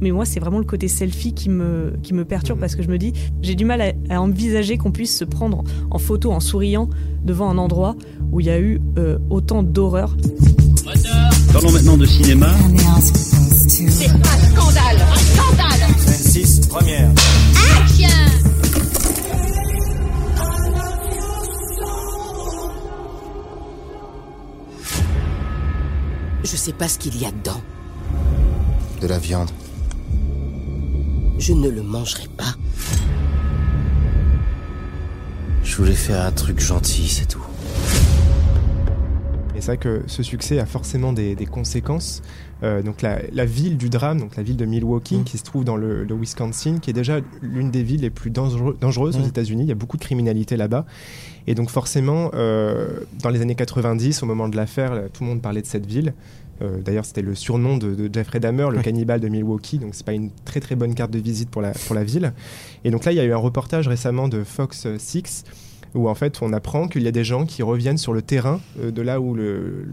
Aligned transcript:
Mais 0.00 0.10
moi, 0.10 0.24
c'est 0.24 0.40
vraiment 0.40 0.58
le 0.58 0.64
côté 0.64 0.88
selfie 0.88 1.34
qui 1.34 1.50
me, 1.50 1.92
qui 2.02 2.14
me 2.14 2.24
perturbe 2.24 2.58
parce 2.58 2.74
que 2.74 2.82
je 2.82 2.88
me 2.88 2.98
dis, 2.98 3.12
j'ai 3.42 3.54
du 3.54 3.64
mal 3.64 3.94
à, 4.08 4.20
envisager 4.20 4.78
qu'on 4.78 4.92
puisse 4.92 5.16
se 5.16 5.24
prendre 5.24 5.62
en 5.90 5.98
photo 5.98 6.32
en 6.32 6.40
souriant 6.40 6.88
devant 7.22 7.50
un 7.50 7.58
endroit 7.58 7.96
où 8.32 8.40
il 8.40 8.46
y 8.46 8.50
a 8.50 8.58
eu 8.58 8.80
euh, 8.98 9.18
autant 9.28 9.62
d'horreur. 9.62 10.16
Parlons 11.52 11.72
maintenant 11.72 11.96
de 11.96 12.06
cinéma. 12.06 12.48
C'est 13.68 14.08
un 14.08 14.22
scandale 14.22 14.96
Un 15.00 15.18
scandale 15.18 15.80
26, 16.06 16.66
première. 16.68 17.10
Action 17.78 18.08
Je 26.42 26.56
sais 26.56 26.72
pas 26.72 26.88
ce 26.88 26.98
qu'il 26.98 27.20
y 27.20 27.26
a 27.26 27.30
dedans. 27.30 27.60
De 29.02 29.06
la 29.06 29.18
viande. 29.18 29.50
Je 31.40 31.54
ne 31.54 31.70
le 31.70 31.82
mangerai 31.82 32.28
pas. 32.36 32.54
Je 35.64 35.74
voulais 35.74 35.94
faire 35.94 36.26
un 36.26 36.32
truc 36.32 36.60
gentil, 36.60 37.08
c'est 37.08 37.26
tout. 37.26 37.42
Et 39.56 39.62
c'est 39.62 39.68
vrai 39.68 39.78
que 39.78 40.02
ce 40.06 40.22
succès 40.22 40.58
a 40.58 40.66
forcément 40.66 41.14
des, 41.14 41.34
conséquences. 41.50 42.20
Euh, 42.62 42.82
donc 42.82 43.00
la, 43.00 43.44
ville 43.46 43.78
du 43.78 43.88
drame, 43.88 44.20
donc 44.20 44.36
la 44.36 44.42
ville 44.42 44.58
de 44.58 44.66
Milwaukee, 44.66 45.16
mm. 45.16 45.24
qui 45.24 45.38
se 45.38 45.42
trouve 45.42 45.64
dans 45.64 45.76
le, 45.76 46.06
Wisconsin, 46.10 46.78
qui 46.78 46.90
est 46.90 46.92
déjà 46.92 47.20
l'une 47.40 47.70
des 47.70 47.82
villes 47.82 48.02
les 48.02 48.10
plus 48.10 48.30
dangereuses 48.30 49.16
aux 49.16 49.20
mm. 49.20 49.28
États-Unis. 49.28 49.62
Il 49.62 49.68
y 49.68 49.72
a 49.72 49.76
beaucoup 49.76 49.96
de 49.96 50.02
criminalité 50.02 50.58
là-bas. 50.58 50.84
Et 51.46 51.54
donc 51.54 51.70
forcément, 51.70 52.30
euh, 52.34 53.00
dans 53.22 53.30
les 53.30 53.40
années 53.40 53.54
90, 53.54 54.22
au 54.22 54.26
moment 54.26 54.50
de 54.50 54.56
l'affaire, 54.56 55.04
tout 55.14 55.24
le 55.24 55.30
monde 55.30 55.40
parlait 55.40 55.62
de 55.62 55.66
cette 55.66 55.86
ville. 55.86 56.12
Euh, 56.62 56.80
d'ailleurs, 56.80 57.04
c'était 57.04 57.22
le 57.22 57.34
surnom 57.34 57.76
de, 57.78 58.10
Jeffrey 58.12 58.40
Dahmer, 58.40 58.68
le 58.70 58.82
cannibale 58.82 59.20
de 59.20 59.28
Milwaukee. 59.28 59.78
Donc, 59.78 59.94
c'est 59.94 60.06
pas 60.06 60.12
une 60.12 60.30
très 60.44 60.60
très 60.60 60.76
bonne 60.76 60.94
carte 60.94 61.10
de 61.10 61.18
visite 61.18 61.50
pour 61.50 61.62
la, 61.62 61.72
pour 61.72 61.94
la 61.94 62.04
ville. 62.04 62.32
Et 62.84 62.90
donc 62.90 63.04
là, 63.04 63.12
il 63.12 63.16
y 63.16 63.20
a 63.20 63.24
eu 63.24 63.32
un 63.32 63.38
reportage 63.38 63.88
récemment 63.88 64.28
de 64.28 64.44
Fox 64.44 64.86
6 64.98 65.44
où 65.94 66.08
en 66.08 66.14
fait 66.14 66.40
on 66.40 66.52
apprend 66.52 66.86
qu'il 66.86 67.02
y 67.02 67.08
a 67.08 67.10
des 67.10 67.24
gens 67.24 67.44
qui 67.44 67.64
reviennent 67.64 67.98
sur 67.98 68.12
le 68.12 68.22
terrain 68.22 68.60
euh, 68.78 68.92
de 68.92 69.02
là 69.02 69.20
où 69.20 69.36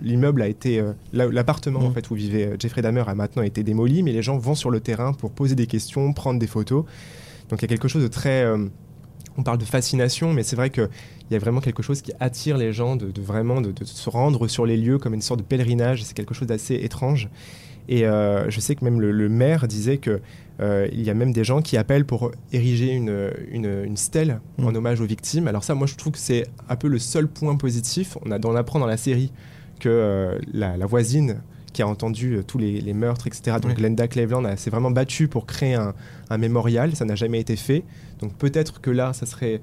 l'immeuble 0.04 0.44
a 0.44 0.48
été, 0.48 0.80
euh, 0.80 0.94
l'appartement 1.12 1.80
en 1.80 1.90
mmh. 1.90 1.94
fait 1.94 2.12
où 2.12 2.14
vivait 2.14 2.56
Jeffrey 2.60 2.84
Dahmer 2.84 3.04
a 3.08 3.16
maintenant 3.16 3.42
été 3.42 3.64
démoli, 3.64 4.04
mais 4.04 4.12
les 4.12 4.22
gens 4.22 4.38
vont 4.38 4.54
sur 4.54 4.70
le 4.70 4.80
terrain 4.80 5.14
pour 5.14 5.32
poser 5.32 5.56
des 5.56 5.66
questions, 5.66 6.14
prendre 6.14 6.40
des 6.40 6.46
photos. 6.46 6.86
Donc 7.50 7.60
il 7.60 7.64
y 7.64 7.66
a 7.66 7.70
quelque 7.70 7.88
chose 7.88 8.04
de 8.04 8.10
très 8.10 8.46
on 9.38 9.44
parle 9.44 9.58
de 9.58 9.66
fascination, 9.66 10.34
mais 10.34 10.44
c'est 10.44 10.56
vrai 10.56 10.70
qu'il 10.70 10.90
y 11.32 11.36
a 11.36 11.40
vraiment 11.40 11.62
quelque 11.62 11.84
chose 11.84 12.02
qui 12.02 12.12
attire 12.20 12.58
les 12.58 12.74
gens 12.74 12.96
de, 12.96 13.12
vraiment 13.22 13.62
de, 13.62 13.74
se 13.84 14.10
rendre 14.10 14.48
sur 14.48 14.66
les 14.66 14.78
lieux 14.78 14.98
comme 14.98 15.14
une 15.14 15.22
sorte 15.22 15.40
de 15.40 15.46
pèlerinage. 15.46 16.04
C'est 16.04 16.16
quelque 16.16 16.34
chose 16.34 16.48
d'assez 16.48 16.76
étrange. 16.76 17.30
Et 17.90 18.06
euh, 18.06 18.50
je 18.50 18.60
sais 18.60 18.76
que 18.76 18.84
même 18.84 19.00
le, 19.00 19.30
maire 19.30 19.68
disait 19.68 19.98
qu'il 19.98 20.20
euh, 20.60 20.90
y 20.92 21.10
a 21.10 21.14
même 21.14 21.32
des 21.32 21.44
gens 21.44 21.62
qui 21.62 21.78
appellent 21.78 22.06
pour 22.06 22.32
ériger 22.52 22.92
une, 22.92 23.32
une, 23.52 23.96
stèle 23.96 24.42
mmh. 24.58 24.66
en 24.66 24.76
hommage 24.76 25.00
aux 25.00 25.06
victimes. 25.06 25.48
Alors 25.48 25.64
ça, 25.64 25.74
moi, 25.74 25.88
je 25.88 25.96
trouve 25.96 26.14
que 26.14 26.20
c'est 26.20 26.48
un 26.68 26.76
peu 26.76 26.88
le 26.88 27.00
seul 27.00 27.28
point 27.28 27.56
positif. 27.56 28.18
On, 28.26 28.32
a, 28.32 28.46
on 28.46 28.56
apprend 28.56 28.80
dans 28.80 28.88
la 28.88 28.98
série 28.98 29.32
que 29.80 29.90
euh, 29.90 30.40
la, 30.54 30.86
voisine 30.86 31.42
qui 31.78 31.84
a 31.84 31.88
entendu 31.88 32.40
tous 32.48 32.58
les, 32.58 32.94
meurtres, 32.94 33.28
etc. 33.28 33.58
Donc 33.62 33.76
Glenda 33.76 34.08
Cleveland 34.08 34.58
s'est 34.58 34.72
vraiment 34.72 34.90
battue 34.90 35.28
pour 35.28 35.46
créer 35.46 35.76
un, 35.76 35.94
un 36.32 36.38
mémorial. 36.40 36.96
Ça 36.96 37.06
n'a 37.06 37.14
jamais 37.14 37.40
été 37.40 37.56
fait. 37.56 37.84
Donc 38.20 38.34
peut-être 38.34 38.82
que 38.82 38.90
là, 38.90 39.14
ça 39.14 39.28
serait 39.28 39.62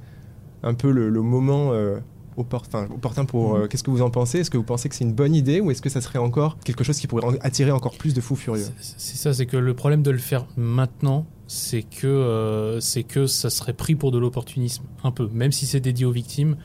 un 0.63 0.75
peu 0.75 0.93
le, 0.93 1.11
moment 1.23 1.73
euh, 1.73 1.99
opportun, 2.37 2.87
pour... 3.27 3.55
Mhm. 3.55 3.63
Euh, 3.63 3.67
qu'est-ce 3.67 3.83
que 3.83 3.91
vous 3.91 4.01
en 4.01 4.11
pensez? 4.11 4.39
Est-ce 4.39 4.51
que 4.51 4.57
vous 4.57 4.63
pensez 4.63 4.89
que 4.89 4.95
c'est 4.95 5.03
une 5.03 5.13
bonne 5.13 5.35
idée 5.35 5.61
ou 5.61 5.73
est-ce 5.73 5.83
que 5.83 5.91
ça 5.91 6.01
serait 6.01 6.21
encore 6.21 6.57
quelque 6.65 6.85
chose 6.85 7.01
qui 7.01 7.09
pourrait 7.09 7.37
attirer 7.41 7.73
encore 7.73 7.97
plus 7.97 8.15
de 8.15 8.21
fous 8.21 8.37
furieux? 8.37 8.67
C'est 8.79 9.17
ça, 9.17 9.35
c'est 9.35 9.47
que 9.47 9.57
le 9.57 9.75
problème 9.75 10.05
de 10.05 10.13
le 10.13 10.19
faire 10.19 10.47
maintenant, 10.57 11.27
c'est 11.49 11.83
que, 11.83 12.07
euh, 12.07 12.79
c'est 12.79 13.03
que 13.03 13.27
ça 13.27 13.51
serait 13.51 13.73
pris 13.73 13.97
pour 13.97 14.13
de 14.13 14.19
l'opportunisme, 14.19 14.85
un 15.03 15.11
peu. 15.11 15.29
Même 15.33 15.51
si 15.51 15.67
c'est 15.67 15.81
dédié 15.81 16.07
aux 16.07 16.13
victimes, 16.13 16.57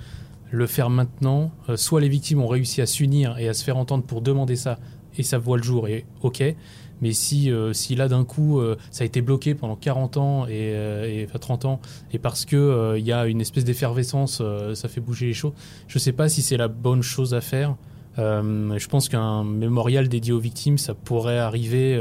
le 0.51 0.67
faire 0.67 0.91
maintenant, 0.91 1.51
soit 1.75 2.01
les 2.01 2.09
victimes 2.09 2.41
ont 2.41 2.47
réussi 2.47 2.81
à 2.81 2.85
s'unir 2.85 3.37
et 3.39 3.49
à 3.49 3.53
se 3.55 3.63
faire 3.63 3.77
entendre 3.77 4.03
pour 4.03 4.21
demander 4.21 4.55
ça, 4.55 4.79
et 5.19 5.23
ça 5.23 5.37
voit 5.37 5.57
le 5.57 5.63
jour, 5.63 5.87
et 5.87 6.05
ok, 6.21 6.43
mais 7.01 7.13
si, 7.13 7.51
euh, 7.51 7.73
si 7.73 7.95
là 7.95 8.07
d'un 8.07 8.25
coup 8.25 8.59
euh, 8.59 8.75
ça 8.91 9.03
a 9.03 9.05
été 9.05 9.21
bloqué 9.21 9.55
pendant 9.55 9.75
40 9.75 10.17
ans 10.17 10.47
et, 10.47 10.73
euh, 10.73 11.25
enfin 11.25 11.39
30 11.39 11.65
ans 11.65 11.79
et 12.11 12.19
parce 12.19 12.45
que 12.45 12.95
il 12.97 13.05
y 13.05 13.11
a 13.11 13.25
une 13.27 13.41
espèce 13.41 13.63
d'effervescence, 13.63 14.41
ça 14.73 14.89
fait 14.89 15.01
bouger 15.01 15.27
les 15.27 15.33
choses. 15.33 15.53
Je 15.87 15.99
sais 15.99 16.11
pas 16.11 16.29
si 16.29 16.41
c'est 16.41 16.57
la 16.57 16.67
bonne 16.67 17.01
chose 17.01 17.33
à 17.33 17.41
faire. 17.41 17.75
je 18.17 18.87
pense 18.87 19.09
qu'un 19.09 19.43
mémorial 19.43 20.09
dédié 20.09 20.33
aux 20.33 20.39
victimes, 20.39 20.77
ça 20.77 20.93
pourrait 20.93 21.37
arriver 21.37 21.97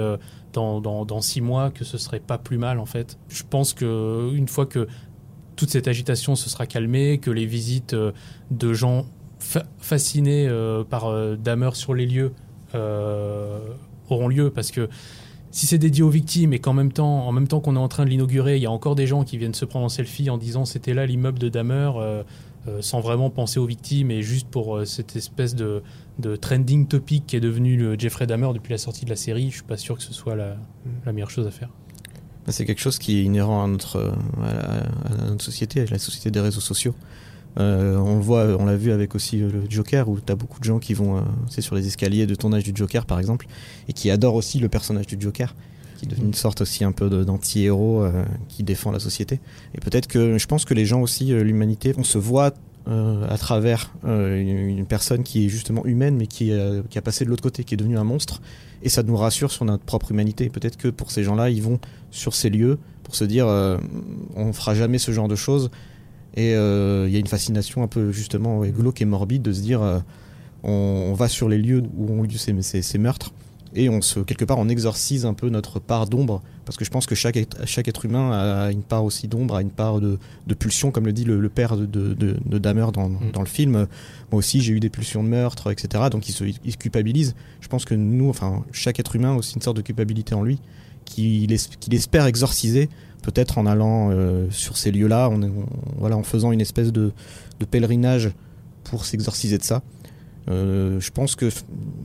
dans, 0.52 1.20
six 1.20 1.40
mois, 1.40 1.70
que 1.70 1.84
ce 1.84 1.98
serait 1.98 2.20
pas 2.20 2.38
plus 2.38 2.58
mal 2.58 2.78
en 2.78 2.86
fait. 2.86 3.18
Je 3.28 3.42
pense 3.48 3.72
que 3.72 4.32
une 4.34 4.48
fois 4.48 4.66
que 4.66 4.88
toute 5.56 5.70
cette 5.70 5.88
agitation 5.88 6.34
se 6.36 6.48
sera 6.48 6.66
calmée, 6.66 7.18
que 7.18 7.30
les 7.30 7.46
visites 7.46 7.94
de 8.50 8.72
gens 8.72 9.06
fascinés 9.78 10.48
par 10.90 11.36
Damer 11.36 11.74
sur 11.74 11.94
les 11.94 12.06
lieux 12.06 12.32
auront 12.74 14.28
lieu 14.28 14.50
parce 14.50 14.70
que 14.70 14.88
si 15.50 15.66
c'est 15.66 15.78
dédié 15.78 16.02
aux 16.02 16.10
victimes 16.10 16.52
et 16.52 16.58
qu'en 16.58 16.72
même 16.72 16.92
temps, 16.92 17.26
en 17.26 17.32
même 17.32 17.48
temps 17.48 17.60
qu'on 17.60 17.76
est 17.76 17.80
en 17.80 17.88
train 17.88 18.04
de 18.04 18.10
l'inaugurer, 18.10 18.56
il 18.56 18.62
y 18.62 18.66
a 18.66 18.70
encore 18.70 18.94
des 18.94 19.06
gens 19.06 19.24
qui 19.24 19.38
viennent 19.38 19.54
se 19.54 19.64
prendre 19.64 19.86
en 19.86 19.88
selfie 19.88 20.30
en 20.30 20.38
disant 20.38 20.64
c'était 20.64 20.94
là 20.94 21.06
l'immeuble 21.06 21.38
de 21.38 21.48
Damer, 21.48 21.92
euh, 21.96 22.22
euh, 22.68 22.82
sans 22.82 23.00
vraiment 23.00 23.30
penser 23.30 23.58
aux 23.58 23.66
victimes 23.66 24.10
et 24.10 24.22
juste 24.22 24.48
pour 24.48 24.76
euh, 24.76 24.84
cette 24.84 25.16
espèce 25.16 25.54
de, 25.54 25.82
de, 26.18 26.36
trending 26.36 26.86
topic 26.86 27.26
qui 27.26 27.36
est 27.36 27.40
devenu 27.40 27.76
le 27.76 27.98
Jeffrey 27.98 28.26
Dahmer 28.26 28.50
depuis 28.52 28.72
la 28.72 28.78
sortie 28.78 29.04
de 29.04 29.10
la 29.10 29.16
série, 29.16 29.50
je 29.50 29.56
suis 29.56 29.62
pas 29.62 29.76
sûr 29.76 29.96
que 29.96 30.02
ce 30.02 30.12
soit 30.12 30.36
la, 30.36 30.56
meilleure 31.12 31.30
chose 31.30 31.46
à 31.46 31.50
faire. 31.50 31.70
C'est 32.48 32.64
quelque 32.64 32.80
chose 32.80 32.98
qui 32.98 33.18
est 33.18 33.24
inhérent 33.24 33.62
à 33.62 33.66
notre, 33.66 34.14
à 34.42 35.26
notre 35.26 35.44
société, 35.44 35.82
à 35.82 35.84
la 35.84 35.98
société 35.98 36.30
des 36.30 36.40
réseaux 36.40 36.62
sociaux. 36.62 36.94
Euh, 37.58 37.96
on 37.96 38.20
voit, 38.20 38.56
on 38.58 38.66
l'a 38.66 38.76
vu 38.76 38.92
avec 38.92 39.14
aussi 39.14 39.38
le 39.38 39.62
Joker 39.68 40.08
où 40.08 40.20
tu 40.20 40.32
as 40.32 40.36
beaucoup 40.36 40.60
de 40.60 40.64
gens 40.64 40.78
qui 40.78 40.94
vont, 40.94 41.16
euh, 41.16 41.20
sur 41.60 41.74
les 41.74 41.86
escaliers 41.86 42.26
de 42.26 42.34
tournage 42.34 42.62
du 42.62 42.72
Joker 42.74 43.04
par 43.04 43.18
exemple, 43.18 43.46
et 43.88 43.92
qui 43.92 44.10
adorent 44.10 44.36
aussi 44.36 44.60
le 44.60 44.68
personnage 44.68 45.06
du 45.06 45.16
Joker, 45.18 45.54
qui 45.96 46.04
est 46.04 46.08
devenu 46.08 46.26
une 46.26 46.34
sorte 46.34 46.60
aussi 46.60 46.84
un 46.84 46.92
peu 46.92 47.08
d'anti-héros 47.24 48.04
euh, 48.04 48.24
qui 48.48 48.62
défend 48.62 48.92
la 48.92 49.00
société. 49.00 49.40
Et 49.74 49.80
peut-être 49.80 50.06
que 50.06 50.38
je 50.38 50.46
pense 50.46 50.64
que 50.64 50.74
les 50.74 50.84
gens 50.84 51.00
aussi, 51.00 51.26
l'humanité, 51.26 51.94
on 51.96 52.04
se 52.04 52.18
voit 52.18 52.54
à 52.86 53.36
travers 53.36 53.92
une, 54.06 54.86
personne 54.86 55.22
qui 55.22 55.44
est 55.44 55.50
justement 55.50 55.84
humaine 55.84 56.16
mais 56.16 56.26
qui, 56.26 56.50
a 56.54 57.02
passé 57.02 57.26
de 57.26 57.28
l'autre 57.28 57.42
côté, 57.42 57.62
qui 57.62 57.74
est 57.74 57.76
devenu 57.76 57.98
un 57.98 58.04
monstre, 58.04 58.40
et 58.82 58.88
ça 58.88 59.02
nous 59.02 59.14
rassure 59.14 59.52
sur 59.52 59.66
notre 59.66 59.84
propre 59.84 60.10
humanité. 60.10 60.48
Peut-être 60.48 60.78
que 60.78 60.88
pour 60.88 61.10
ces 61.10 61.22
gens-là, 61.22 61.50
ils 61.50 61.62
vont 61.62 61.80
sur 62.10 62.34
ces 62.34 62.48
lieux 62.48 62.78
pour 63.02 63.14
se 63.14 63.24
dire 63.24 63.46
on 64.36 64.54
fera 64.54 64.74
jamais 64.74 64.96
ce 64.96 65.12
genre 65.12 65.28
de 65.28 65.36
choses 65.36 65.70
et 66.38 66.54
euh, 66.54 67.06
il 67.08 67.12
y 67.12 67.16
a 67.16 67.18
une 67.18 67.26
fascination 67.26 67.82
un 67.82 67.88
peu 67.88 68.12
justement 68.12 68.60
glauque 68.60 69.02
et 69.02 69.04
morbide 69.04 69.42
de 69.42 69.52
se 69.52 69.60
dire 69.60 69.82
euh, 69.82 69.98
on, 70.62 71.12
va 71.14 71.26
sur 71.26 71.48
les 71.48 71.58
lieux 71.58 71.82
où 71.96 72.12
ont 72.12 72.22
lieu 72.22 72.36
ces, 72.36 72.54
ces, 72.62 72.98
meurtres 72.98 73.32
et 73.74 73.88
on 73.88 74.00
se 74.00 74.20
quelque 74.20 74.44
part 74.44 74.58
on 74.58 74.68
exorcise 74.68 75.26
un 75.26 75.34
peu 75.34 75.48
notre 75.48 75.80
part 75.80 76.06
d'ombre 76.06 76.40
parce 76.64 76.76
que 76.76 76.84
je 76.84 76.90
pense 76.90 77.06
que 77.06 77.16
chaque, 77.16 77.38
chaque 77.64 77.88
être 77.88 78.04
humain 78.04 78.30
a 78.30 78.70
une 78.70 78.82
part 78.82 79.02
aussi 79.02 79.26
d'ombre, 79.26 79.56
a 79.56 79.62
une 79.62 79.70
part 79.70 80.00
de, 80.00 80.18
de, 80.46 80.54
pulsion, 80.54 80.90
comme 80.90 81.06
le 81.06 81.14
dit 81.14 81.24
le, 81.24 81.48
père 81.48 81.78
de, 81.78 81.86
de, 81.86 82.12
de 82.12 82.58
Dahmer 82.58 82.88
dans, 82.92 83.08
mm. 83.08 83.30
dans, 83.32 83.40
le 83.40 83.46
film. 83.46 83.86
Moi 84.30 84.38
aussi, 84.38 84.60
j'ai 84.60 84.74
eu 84.74 84.80
des 84.80 84.90
pulsions 84.90 85.24
de 85.24 85.30
meurtre, 85.30 85.72
etc. 85.72 86.04
Donc 86.10 86.28
il 86.28 86.32
se, 86.32 86.44
il 86.44 86.72
se, 86.72 86.76
culpabilise. 86.76 87.34
Je 87.62 87.68
pense 87.68 87.86
que 87.86 87.94
nous, 87.94 88.28
enfin, 88.28 88.66
chaque 88.70 89.00
être 89.00 89.16
humain 89.16 89.32
a 89.32 89.36
aussi 89.36 89.54
une 89.54 89.62
sorte 89.62 89.78
de 89.78 89.82
culpabilité 89.82 90.34
en 90.34 90.42
lui 90.42 90.60
qu'il 91.06 91.50
espère 91.52 92.26
exorciser 92.26 92.90
peut-être 93.28 93.58
en 93.58 93.66
allant 93.66 94.08
euh, 94.10 94.46
sur 94.50 94.78
ces 94.78 94.90
lieux-là, 94.90 95.30
voilà, 95.98 96.16
en 96.16 96.22
faisant 96.22 96.50
une 96.50 96.62
espèce 96.62 96.92
de, 96.92 97.12
pèlerinage 97.70 98.30
pour 98.84 99.04
s'exorciser 99.04 99.58
de 99.58 99.62
ça. 99.62 99.82
Euh, 100.48 100.98
je 100.98 101.10
pense 101.10 101.36
que 101.36 101.50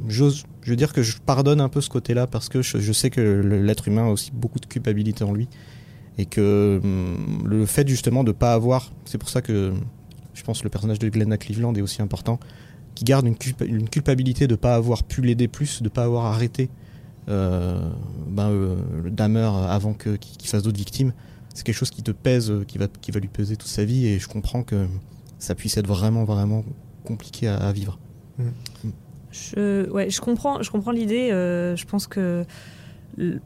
j'ose, 0.10 0.44
je 0.64 0.74
dire 0.74 0.92
que 0.92 1.02
je 1.02 1.18
pardonne 1.26 1.62
un 1.62 1.70
peu 1.70 1.80
ce 1.80 1.90
côté-là 1.90 2.28
parce 2.28 2.50
que 2.50 2.62
je, 2.62 2.92
sais 2.92 3.10
que 3.10 3.22
l'être 3.22 3.88
humain 3.88 4.08
a 4.08 4.10
aussi 4.10 4.32
beaucoup 4.34 4.60
de 4.60 4.66
culpabilité 4.66 5.24
en 5.24 5.32
lui 5.32 5.48
et 6.18 6.26
que 6.26 6.82
hum, 6.84 7.48
le 7.48 7.66
fait 7.66 7.88
justement 7.88 8.26
de 8.26 8.32
ne 8.32 8.34
pas 8.34 8.54
avoir, 8.54 8.92
c'est 9.06 9.18
pour 9.18 9.30
ça 9.30 9.42
que 9.42 9.72
je 10.34 10.44
pense 10.44 10.60
que 10.60 10.66
le 10.66 10.70
personnage 10.72 11.00
de 11.00 11.08
Glenna 11.08 11.38
Cleveland 11.38 11.74
est 11.76 11.82
aussi 11.82 12.02
important, 12.02 12.38
qui 12.96 13.06
garde 13.06 13.26
une, 13.26 13.38
culpabilité 13.88 14.48
de 14.48 14.54
ne 14.54 14.58
pas 14.58 14.76
avoir 14.76 15.04
pu 15.04 15.22
l'aider 15.22 15.48
plus, 15.48 15.80
de 15.80 15.86
ne 15.86 15.90
pas 15.90 16.04
avoir 16.04 16.26
arrêté 16.26 16.70
ben, 17.28 18.50
euh, 18.50 18.76
le 19.04 19.12
Damer 19.12 19.50
avant 19.70 19.94
qu'il 19.94 20.48
fasse 20.48 20.64
d'autres 20.64 20.78
victimes, 20.78 21.14
c'est 21.54 21.64
quelque 21.64 21.76
chose 21.76 21.92
qui 21.92 22.04
te 22.04 22.12
pèse, 22.12 22.52
euh, 22.52 22.64
qui 22.66 22.78
va, 22.78 22.88
qui 22.88 23.12
va 23.12 23.20
lui 23.20 23.28
peser 23.28 23.56
toute 23.56 23.70
sa 23.70 23.86
vie, 23.86 24.08
et 24.08 24.20
je 24.20 24.28
comprends 24.28 24.64
que 24.64 24.88
ça 25.40 25.56
puisse 25.56 25.78
être 25.78 25.88
vraiment, 25.88 26.24
vraiment 26.24 26.64
compliqué 27.04 27.48
à, 27.48 27.72
vivre. 27.72 28.00
Mm. 28.38 28.90
Je, 29.32 29.90
ouais, 29.90 30.10
je 30.10 30.22
comprends, 30.22 30.62
je 30.62 30.72
comprends 30.72 30.92
l'idée. 30.92 31.30
je 31.30 31.86
pense 31.86 32.08
que 32.08 32.46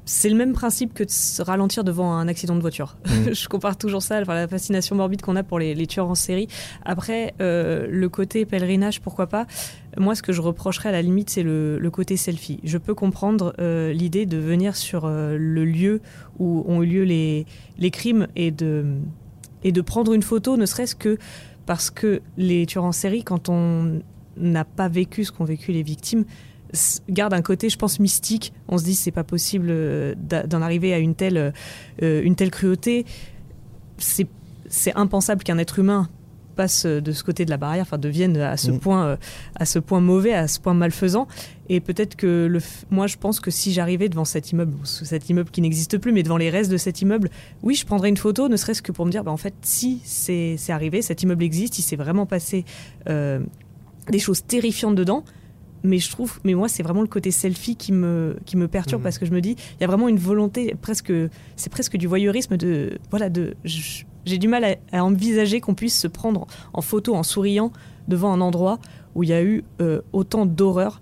c'est 0.05 0.29
le 0.29 0.35
même 0.35 0.53
principe 0.53 0.93
que 0.93 1.03
de 1.03 1.09
se 1.09 1.41
ralentir 1.41 1.83
devant 1.83 2.13
un 2.13 2.27
accident 2.27 2.55
de 2.55 2.61
voiture. 2.61 2.97
Mm. 3.05 3.09
je 3.33 3.47
compare 3.47 3.77
toujours 3.77 4.01
ça, 4.01 4.21
enfin, 4.21 4.33
la 4.33 4.47
fascination 4.47 4.95
morbide 4.95 5.21
qu'on 5.21 5.35
a 5.35 5.43
pour 5.43 5.59
les, 5.59 5.75
les 5.75 5.87
tueurs 5.87 6.09
en 6.09 6.15
série. 6.15 6.47
Après, 6.85 7.33
euh, 7.41 7.87
le 7.89 8.09
côté 8.09 8.45
pèlerinage, 8.45 9.01
pourquoi 9.01 9.27
pas? 9.27 9.45
Moi, 9.97 10.15
ce 10.15 10.21
que 10.21 10.31
je 10.31 10.41
reprocherais 10.41 10.89
à 10.89 10.91
la 10.91 11.01
limite, 11.01 11.29
c'est 11.29 11.43
le, 11.43 11.79
le 11.79 11.91
côté 11.91 12.17
selfie. 12.17 12.59
Je 12.63 12.77
peux 12.77 12.93
comprendre 12.93 13.53
euh, 13.59 13.91
l'idée 13.93 14.25
de 14.25 14.37
venir 14.37 14.75
sur 14.75 15.05
euh, 15.05 15.37
le 15.37 15.65
lieu 15.65 16.01
où 16.39 16.63
ont 16.67 16.83
eu 16.83 16.87
lieu 16.87 17.03
les, 17.03 17.45
les 17.77 17.91
crimes 17.91 18.27
et 18.35 18.51
de, 18.51 18.85
et 19.63 19.71
de 19.71 19.81
prendre 19.81 20.13
une 20.13 20.23
photo, 20.23 20.55
ne 20.55 20.65
serait-ce 20.65 20.95
que 20.95 21.17
parce 21.65 21.89
que 21.89 22.21
les 22.37 22.65
tueurs 22.65 22.85
en 22.85 22.93
série, 22.93 23.23
quand 23.23 23.49
on 23.49 24.01
n'a 24.37 24.63
pas 24.63 24.87
vécu 24.87 25.25
ce 25.25 25.31
qu'ont 25.31 25.43
vécu 25.43 25.71
les 25.71 25.83
victimes, 25.83 26.23
garde 27.09 27.33
un 27.33 27.41
côté, 27.41 27.69
je 27.69 27.77
pense, 27.77 27.99
mystique. 27.99 28.53
On 28.67 28.77
se 28.77 28.83
dit, 28.83 28.95
c'est 28.95 29.11
pas 29.11 29.23
possible 29.23 29.67
euh, 29.69 30.15
d'en 30.15 30.61
arriver 30.61 30.93
à 30.93 30.99
une 30.99 31.15
telle, 31.15 31.53
euh, 32.01 32.21
une 32.23 32.35
telle 32.35 32.51
cruauté. 32.51 33.05
C'est 33.97 34.95
impensable 34.95 35.43
qu'un 35.43 35.57
être 35.57 35.79
humain 35.79 36.09
passe 36.55 36.85
de 36.85 37.11
ce 37.11 37.23
côté 37.23 37.45
de 37.45 37.51
la 37.51 37.57
barrière, 37.57 37.83
enfin 37.83 37.99
devienne 37.99 38.35
à 38.37 38.57
ce 38.57 38.71
Mm. 38.71 38.79
point, 38.79 39.05
euh, 39.05 39.17
à 39.55 39.65
ce 39.65 39.77
point 39.79 40.01
mauvais, 40.01 40.33
à 40.33 40.47
ce 40.47 40.59
point 40.59 40.73
malfaisant. 40.73 41.27
Et 41.69 41.79
peut-être 41.79 42.15
que 42.15 42.47
le, 42.49 42.59
moi, 42.89 43.05
je 43.05 43.15
pense 43.17 43.39
que 43.39 43.51
si 43.51 43.71
j'arrivais 43.73 44.09
devant 44.09 44.25
cet 44.25 44.51
immeuble, 44.51 44.73
ou 44.81 44.85
cet 44.85 45.29
immeuble 45.29 45.51
qui 45.51 45.61
n'existe 45.61 45.99
plus, 45.99 46.11
mais 46.11 46.23
devant 46.23 46.37
les 46.37 46.49
restes 46.49 46.71
de 46.71 46.77
cet 46.77 47.01
immeuble, 47.01 47.29
oui, 47.61 47.75
je 47.75 47.85
prendrais 47.85 48.09
une 48.09 48.17
photo, 48.17 48.49
ne 48.49 48.57
serait-ce 48.57 48.81
que 48.81 48.91
pour 48.91 49.05
me 49.05 49.11
dire, 49.11 49.23
bah, 49.23 49.31
en 49.31 49.37
fait, 49.37 49.53
si 49.61 50.01
c'est 50.03 50.55
c'est 50.57 50.71
arrivé, 50.73 51.03
cet 51.03 51.21
immeuble 51.21 51.43
existe, 51.43 51.77
il 51.77 51.83
s'est 51.83 51.95
vraiment 51.95 52.25
passé 52.25 52.65
euh, 53.07 53.39
des 54.09 54.19
choses 54.19 54.43
terrifiantes 54.43 54.95
dedans. 54.95 55.23
Mais 55.83 55.99
je 55.99 56.09
trouve, 56.09 56.39
mais 56.43 56.53
moi, 56.55 56.67
c'est 56.67 56.83
vraiment 56.83 57.01
le 57.01 57.07
côté 57.07 57.31
selfie 57.31 57.75
qui 57.75 57.91
me, 57.91 58.37
qui 58.45 58.57
me 58.57 58.67
perturbe 58.67 59.01
Mhm. 59.01 59.03
parce 59.03 59.17
que 59.19 59.25
je 59.25 59.31
me 59.31 59.41
dis, 59.41 59.51
il 59.51 59.81
y 59.81 59.83
a 59.83 59.87
vraiment 59.87 60.07
une 60.09 60.17
volonté 60.17 60.75
presque, 60.81 61.13
c'est 61.55 61.69
presque 61.69 61.97
du 61.97 62.07
voyeurisme 62.07 62.57
de, 62.57 62.97
voilà, 63.11 63.29
de, 63.29 63.53
j'ai 63.63 64.37
du 64.37 64.47
mal 64.47 64.63
à, 64.65 64.75
à 64.91 65.03
envisager 65.03 65.61
qu'on 65.61 65.75
puisse 65.75 65.97
se 65.97 66.07
prendre 66.07 66.47
en 66.73 66.81
photo 66.81 67.15
en 67.15 67.23
souriant 67.23 67.71
devant 68.07 68.33
un 68.33 68.41
endroit 68.41 68.79
où 69.15 69.23
il 69.23 69.29
y 69.29 69.33
a 69.33 69.43
eu 69.43 69.63
euh, 69.81 70.01
autant 70.13 70.45
d'horreur. 70.45 70.99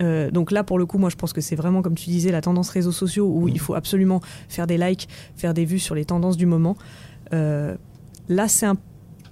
Euh, 0.00 0.30
donc 0.30 0.50
là, 0.50 0.64
pour 0.64 0.78
le 0.78 0.86
coup, 0.86 0.98
moi, 0.98 1.08
je 1.10 1.16
pense 1.16 1.32
que 1.32 1.40
c'est 1.40 1.56
vraiment, 1.56 1.82
comme 1.82 1.94
tu 1.94 2.10
disais, 2.10 2.30
la 2.32 2.40
tendance 2.40 2.68
réseaux 2.70 2.92
sociaux 2.92 3.28
où 3.28 3.48
il 3.48 3.58
faut 3.60 3.74
absolument 3.74 4.20
faire 4.48 4.66
des 4.66 4.78
likes, 4.78 5.08
faire 5.36 5.54
des 5.54 5.64
vues 5.64 5.78
sur 5.78 5.94
les 5.94 6.04
tendances 6.04 6.36
du 6.36 6.46
moment. 6.46 6.76
Euh, 7.32 7.76
là, 8.28 8.48
c'est 8.48 8.66
un 8.66 8.76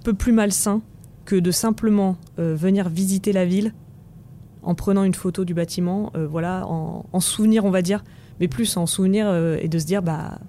peu 0.03 0.13
plus 0.13 0.31
malsain 0.33 0.81
que 1.25 1.35
de 1.37 1.51
simplement 1.51 2.17
venir 2.37 2.89
visiter 2.89 3.31
la 3.31 3.45
ville 3.45 3.73
en 4.63 4.75
prenant 4.75 5.03
une 5.03 5.13
photo 5.13 5.45
du 5.45 5.53
bâtiment, 5.53 6.11
euh, 6.15 6.27
voilà, 6.27 6.65
en, 6.67 7.05
en 7.11 7.19
souvenir, 7.19 7.65
on 7.65 7.69
va 7.71 7.81
dire, 7.81 8.03
mais 8.39 8.47
plus 8.47 8.77
en 8.77 8.85
souvenir 8.85 9.25
euh, 9.27 9.57
et 9.61 9.67
de 9.67 9.77
se 9.79 9.85
dire, 9.85 10.01
bah, 10.01 10.39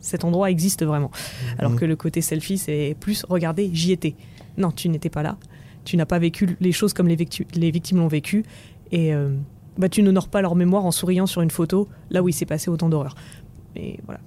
cet 0.00 0.24
endroit 0.24 0.50
existe 0.50 0.84
vraiment. 0.84 1.10
Alors 1.58 1.72
Mhm. 1.72 1.78
que 1.78 1.84
le 1.84 1.96
côté 1.96 2.20
selfie, 2.20 2.58
c'est 2.58 2.96
plus, 3.00 3.24
regardez, 3.28 3.70
j'y 3.72 3.92
étais. 3.92 4.14
Non, 4.58 4.70
tu 4.70 4.88
n'étais 4.88 5.10
pas 5.10 5.22
là. 5.22 5.36
Tu 5.84 5.96
n'as 5.96 6.06
pas 6.06 6.18
vécu 6.18 6.56
les 6.60 6.72
choses 6.72 6.92
comme 6.92 7.08
les, 7.08 7.16
victu- 7.16 7.46
les 7.54 7.70
victimes 7.70 7.98
l'ont 7.98 8.08
vécu. 8.08 8.44
Et 8.92 9.12
euh, 9.14 9.30
bah, 9.78 9.88
tu 9.88 10.02
n'honores 10.02 10.28
pas 10.28 10.42
leur 10.42 10.54
mémoire 10.54 10.84
en 10.84 10.90
souriant 10.90 11.26
sur 11.26 11.40
une 11.42 11.50
photo, 11.50 11.88
là 12.10 12.22
où 12.22 12.28
il 12.28 12.32
s'est 12.32 12.46
passé 12.46 12.70
autant 12.70 12.88
d'horreur. 12.88 13.14
Et 13.76 13.98
voilà. 14.04 14.20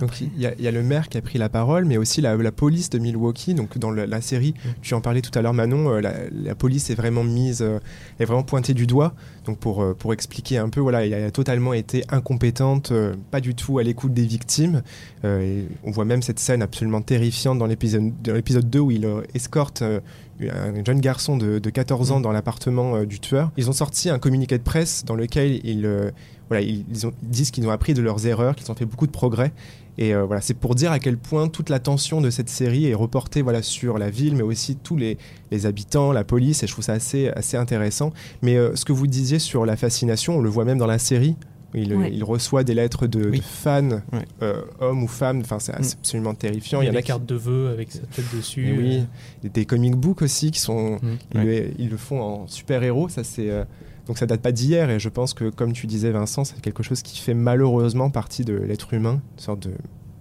Donc 0.00 0.20
il 0.20 0.30
y, 0.38 0.46
a- 0.46 0.54
il 0.58 0.64
y 0.64 0.68
a 0.68 0.70
le 0.70 0.82
maire 0.82 1.08
qui 1.08 1.18
a 1.18 1.22
pris 1.22 1.38
la 1.38 1.48
parole, 1.48 1.84
mais 1.84 1.96
aussi 1.96 2.20
la, 2.20 2.36
la 2.36 2.52
police 2.52 2.90
de 2.90 2.98
Milwaukee. 2.98 3.54
Donc 3.54 3.78
dans 3.78 3.90
la 3.90 4.20
série, 4.20 4.54
tu 4.82 4.94
en 4.94 5.00
parlais 5.00 5.20
tout 5.20 5.36
à 5.38 5.42
l'heure, 5.42 5.54
Manon, 5.54 5.90
euh, 5.90 6.00
la, 6.00 6.12
la 6.32 6.54
police 6.54 6.90
est 6.90 6.94
vraiment 6.94 7.24
mise, 7.24 7.62
euh, 7.62 7.78
est 8.20 8.24
vraiment 8.24 8.42
pointée 8.44 8.74
du 8.74 8.86
doigt. 8.86 9.14
Donc 9.44 9.58
pour, 9.58 9.82
euh, 9.82 9.94
pour 9.94 10.12
expliquer 10.12 10.58
un 10.58 10.68
peu, 10.68 10.80
voilà, 10.80 11.04
elle 11.06 11.14
a 11.24 11.30
totalement 11.30 11.72
été 11.72 12.04
incompétente, 12.10 12.92
pas 13.30 13.40
du 13.40 13.54
tout 13.54 13.78
à 13.78 13.82
l'écoute 13.82 14.12
des 14.14 14.26
victimes. 14.26 14.82
Et 15.24 15.64
on 15.84 15.90
voit 15.90 16.04
même 16.04 16.22
cette 16.22 16.38
scène 16.38 16.62
absolument 16.62 17.00
terrifiante 17.02 17.58
dans 17.58 17.66
l'épisode 17.66 18.12
dans 18.22 18.34
l'épisode 18.34 18.68
2 18.70 18.78
où 18.78 18.90
il 18.90 19.06
escorte 19.34 19.82
un 19.82 20.84
jeune 20.84 21.00
garçon 21.00 21.36
de, 21.36 21.58
de 21.58 21.70
14 21.70 22.12
ans 22.12 22.20
dans 22.20 22.30
l'appartement 22.30 22.94
euh, 22.96 23.06
du 23.06 23.18
tueur. 23.18 23.50
Ils 23.56 23.68
ont 23.68 23.72
sorti 23.72 24.08
un 24.08 24.20
communiqué 24.20 24.56
de 24.56 24.62
presse 24.62 25.04
dans 25.04 25.16
lequel 25.16 25.60
ils, 25.66 25.84
euh, 25.84 26.10
voilà, 26.48 26.62
ils, 26.64 26.84
ils 26.90 27.06
ont- 27.06 27.12
ils 27.22 27.28
disent 27.28 27.50
qu'ils 27.50 27.66
ont 27.66 27.70
appris 27.70 27.94
de 27.94 28.02
leurs 28.02 28.26
erreurs, 28.26 28.54
qu'ils 28.56 28.70
ont 28.70 28.74
fait 28.74 28.84
beaucoup 28.86 29.06
de 29.06 29.12
progrès. 29.12 29.52
Et 30.00 30.14
euh, 30.14 30.24
voilà, 30.24 30.40
c'est 30.40 30.54
pour 30.54 30.74
dire 30.76 30.92
à 30.92 31.00
quel 31.00 31.18
point 31.18 31.48
toute 31.48 31.70
l'attention 31.70 32.20
de 32.20 32.30
cette 32.30 32.48
série 32.48 32.86
est 32.86 32.94
reportée 32.94 33.42
voilà, 33.42 33.62
sur 33.62 33.98
la 33.98 34.10
ville, 34.10 34.36
mais 34.36 34.42
aussi 34.44 34.76
tous 34.76 34.96
les, 34.96 35.18
les 35.50 35.66
habitants, 35.66 36.12
la 36.12 36.22
police, 36.24 36.62
et 36.62 36.66
je 36.68 36.72
trouve 36.72 36.84
ça 36.84 36.92
assez, 36.92 37.28
assez 37.30 37.56
intéressant. 37.56 38.12
Mais 38.42 38.56
euh, 38.56 38.76
ce 38.76 38.84
que 38.84 38.92
vous 38.92 39.06
disiez 39.08 39.40
sur 39.40 39.66
la 39.66 39.76
fascination, 39.76 40.36
on 40.36 40.40
le 40.40 40.48
voit 40.50 40.64
même 40.64 40.78
dans 40.78 40.86
la 40.86 40.98
série. 41.00 41.34
Il, 41.74 41.94
Ouais. 41.94 42.10
il 42.14 42.24
reçoit 42.24 42.64
des 42.64 42.72
lettres 42.72 43.06
de, 43.06 43.28
Oui. 43.28 43.38
de 43.40 43.44
fans, 43.44 43.90
Ouais. 44.12 44.24
euh, 44.40 44.62
hommes 44.80 45.02
ou 45.02 45.08
femmes, 45.08 45.40
enfin 45.40 45.58
c'est 45.58 45.72
Mm. 45.78 45.84
absolument 45.98 46.34
terrifiant. 46.34 46.80
Il 46.80 46.86
y 46.86 46.88
a 46.88 46.92
des 46.92 47.02
qui- 47.02 47.08
cartes 47.08 47.26
de 47.26 47.34
vœux 47.34 47.68
avec 47.68 47.92
sa 47.92 47.98
tête 47.98 48.24
dessus. 48.34 48.74
oui, 48.78 49.02
des- 49.42 49.50
des 49.50 49.64
comic 49.66 49.94
books 49.94 50.22
aussi 50.22 50.50
qui 50.50 50.60
sont, 50.60 50.92
Mm. 50.92 50.98
ils, 51.34 51.40
le, 51.42 51.70
ils 51.78 51.88
le 51.90 51.96
font 51.98 52.22
en 52.22 52.46
super 52.46 52.82
héros. 52.84 53.10
Ça 53.10 53.22
c'est 53.22 53.50
euh, 53.50 53.64
donc 54.08 54.18
ça 54.18 54.26
date 54.26 54.40
pas 54.40 54.50
d'hier 54.52 54.90
et 54.90 54.98
je 54.98 55.08
pense 55.08 55.34
que 55.34 55.48
comme 55.50 55.72
tu 55.72 55.86
disais 55.86 56.10
Vincent, 56.10 56.42
c'est 56.44 56.60
quelque 56.60 56.82
chose 56.82 57.02
qui 57.02 57.18
fait 57.20 57.34
malheureusement 57.34 58.10
partie 58.10 58.44
de 58.44 58.54
l'être 58.54 58.92
humain, 58.94 59.20
une 59.36 59.40
sorte 59.42 59.60
de 59.60 59.72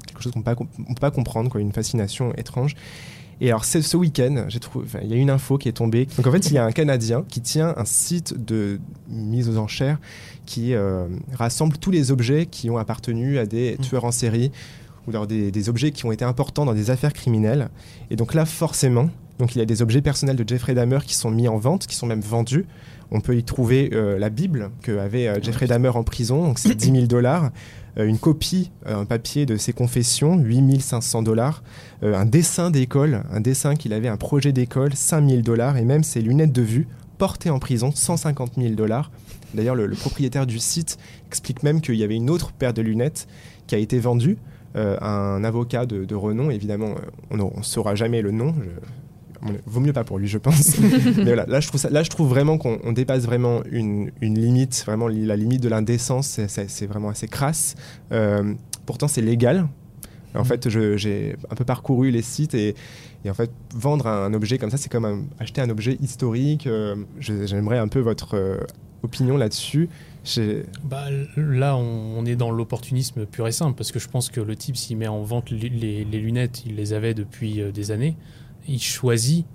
quelque 0.06 0.22
chose 0.22 0.32
qu'on 0.34 0.40
on 0.42 0.94
peut 0.94 1.00
pas 1.00 1.12
comprendre, 1.12 1.50
quoi, 1.50 1.60
une 1.62 1.72
fascination 1.72 2.34
étrange. 2.36 2.76
Et 3.40 3.50
alors 3.50 3.66
c'est- 3.66 3.82
ce 3.84 3.96
week-end, 3.98 4.46
j'ai 4.48 4.60
trouvé, 4.60 4.88
il 5.04 5.10
y 5.10 5.14
a 5.14 5.16
une 5.18 5.30
info 5.30 5.58
qui 5.60 5.70
est 5.70 5.74
tombée. 5.74 6.08
Donc 6.18 6.26
en 6.28 6.32
fait, 6.32 6.48
il 6.48 6.54
y 6.54 6.58
a 6.58 6.66
un 6.66 6.72
Canadien 6.72 7.24
qui 7.28 7.40
tient 7.42 7.74
un 7.78 7.86
site 7.86 8.34
de 8.44 8.80
mise 9.10 9.48
aux 9.48 9.58
enchères 9.58 10.00
qui 10.48 10.74
euh, 10.74 11.06
rassemble 11.34 11.78
tous 11.78 11.92
les 11.92 12.12
objets 12.12 12.48
qui 12.48 12.70
ont 12.72 12.78
appartenu 12.78 13.38
à 13.38 13.46
des 13.46 13.76
Mm. 13.78 13.82
tueurs 13.84 14.06
en 14.06 14.12
série 14.12 14.52
ou 15.06 15.12
alors 15.12 15.28
des, 15.28 15.52
des 15.52 15.70
objets 15.70 15.92
qui 15.92 16.06
ont 16.06 16.12
été 16.12 16.26
importants 16.26 16.66
dans 16.66 16.74
des 16.74 16.90
affaires 16.90 17.14
criminelles. 17.14 17.70
Et 18.10 18.16
donc 18.16 18.34
là, 18.34 18.46
forcément, 18.46 19.10
donc 19.40 19.56
il 19.56 19.60
y 19.60 19.62
a 19.62 19.66
des 19.66 19.82
objets 19.84 20.02
personnels 20.02 20.36
de 20.36 20.44
Jeffrey 20.48 20.74
Dahmer 20.74 21.00
qui 21.06 21.14
sont 21.14 21.30
mis 21.30 21.48
en 21.48 21.58
vente, 21.58 21.86
qui 21.86 21.96
sont 21.96 22.08
même 22.08 22.22
vendus. 22.22 22.66
On 23.12 23.22
peut 23.22 23.38
y 23.38 23.44
trouver 23.44 23.92
euh, 23.94 24.20
la 24.20 24.30
Bible 24.30 24.70
que 24.82 24.98
avait 24.98 25.28
euh, 25.28 25.40
Jeffrey 25.42 25.68
Dahmer 25.68 25.90
en 25.90 26.04
prison, 26.04 26.44
donc 26.44 26.60
c'est 26.60 26.76
10 26.76 26.92
000 26.92 27.06
dollars. 27.06 27.52
Euh, 27.98 28.06
une 28.06 28.18
copie, 28.18 28.72
un 28.86 29.06
papier 29.06 29.46
de 29.46 29.56
ses 29.56 29.72
confessions, 29.74 30.38
8500 30.38 31.24
dollars. 31.24 31.64
Un 32.04 32.26
dessin 32.26 32.70
d'école, 32.70 33.24
un 33.32 33.40
dessin 33.40 33.76
qu'il 33.76 33.94
avait, 33.94 34.08
un 34.08 34.18
projet 34.18 34.52
d'école, 34.52 34.94
5000 34.94 35.42
dollars. 35.42 35.78
Et 35.78 35.86
même 35.86 36.04
ses 36.04 36.22
lunettes 36.22 36.52
de 36.52 36.62
vue, 36.62 36.88
portées 37.18 37.50
en 37.50 37.60
prison, 37.60 37.92
150 37.94 38.54
000 38.58 38.76
dollars. 38.76 39.10
D'ailleurs, 39.54 39.76
le, 39.76 39.90
propriétaire 39.90 40.46
du 40.46 40.60
site 40.60 40.98
explique 41.28 41.64
même 41.64 41.82
qu'il 41.82 41.96
y 41.96 42.04
avait 42.04 42.16
une 42.16 42.30
autre 42.30 42.52
paire 42.52 42.74
de 42.74 42.82
lunettes 42.82 43.28
qui 43.66 43.76
a 43.76 43.78
été 43.78 44.00
vendue 44.00 44.38
à 44.76 45.10
un 45.10 45.44
avocat 45.44 45.88
de, 45.88 46.14
renom. 46.14 46.52
Évidemment, 46.52 46.94
on 47.32 47.38
ne 47.38 47.64
saura 47.64 47.96
jamais 47.96 48.22
le 48.22 48.30
nom. 48.30 48.54
Vaut 49.66 49.80
mieux 49.80 49.94
pas 49.94 50.04
pour 50.04 50.18
lui, 50.20 50.28
je 50.28 50.38
pense. 50.38 50.78
Mais 51.18 51.24
voilà, 51.24 51.46
là, 51.46 51.60
je 51.60 51.68
trouve, 51.68 51.80
ça, 51.80 51.90
là, 51.90 52.04
je 52.04 52.10
trouve 52.10 52.28
vraiment 52.30 52.58
qu'on 52.58 52.80
on 52.84 52.92
dépasse 52.92 53.24
vraiment 53.24 53.62
une, 53.72 54.12
une 54.22 54.40
limite, 54.40 54.84
vraiment 54.86 55.08
la 55.08 55.36
limite 55.36 55.62
de 55.62 55.70
l'indécence. 55.70 56.40
C'est- 56.48 56.86
vraiment 56.88 57.10
assez 57.10 57.28
crasse. 57.28 57.76
Euh, 58.12 58.54
pourtant, 58.86 59.08
c'est 59.08 59.22
légal. 59.22 59.68
En 60.36 60.44
fait, 60.44 60.70
je- 60.70 60.98
j'ai 60.98 61.36
un 61.50 61.56
peu 61.56 61.66
parcouru 61.66 62.12
les 62.12 62.22
sites 62.22 62.54
et, 62.54 62.76
et 63.26 63.30
en 63.30 63.34
fait, 63.34 63.50
vendre 63.74 64.08
un, 64.08 64.34
objet 64.34 64.58
comme 64.58 64.70
ça, 64.70 64.78
c'est 64.78 64.90
comme 64.92 65.06
un- 65.06 65.24
acheter 65.40 65.62
un 65.62 65.70
objet 65.70 65.98
historique. 66.02 66.68
Euh, 66.68 66.96
J'aimerais 67.20 67.78
un 67.80 67.88
peu 67.88 68.00
votre 68.00 68.36
euh, 68.36 68.58
opinion 69.04 69.38
là-dessus. 69.38 69.90
Bah, 70.84 71.06
là, 71.38 71.78
on, 71.78 72.18
on 72.20 72.26
est 72.26 72.36
dans 72.36 72.52
l'opportunisme 72.52 73.26
pur 73.26 73.48
et 73.48 73.52
simple, 73.54 73.76
parce 73.78 73.92
que 73.94 74.00
je 74.00 74.10
pense 74.10 74.30
que 74.30 74.42
le 74.42 74.56
type, 74.58 74.76
s'il 74.76 74.98
met 74.98 75.08
en 75.08 75.22
vente 75.24 75.50
les, 75.50 75.70
les- 75.70 76.04
les 76.04 76.20
lunettes, 76.20 76.64
il 76.66 76.76
les 76.76 76.92
avait 76.94 77.14
depuis 77.14 77.62
euh, 77.62 77.72
des 77.72 77.92
années, 77.92 78.16
il 78.68 78.82
choisit 78.82 79.46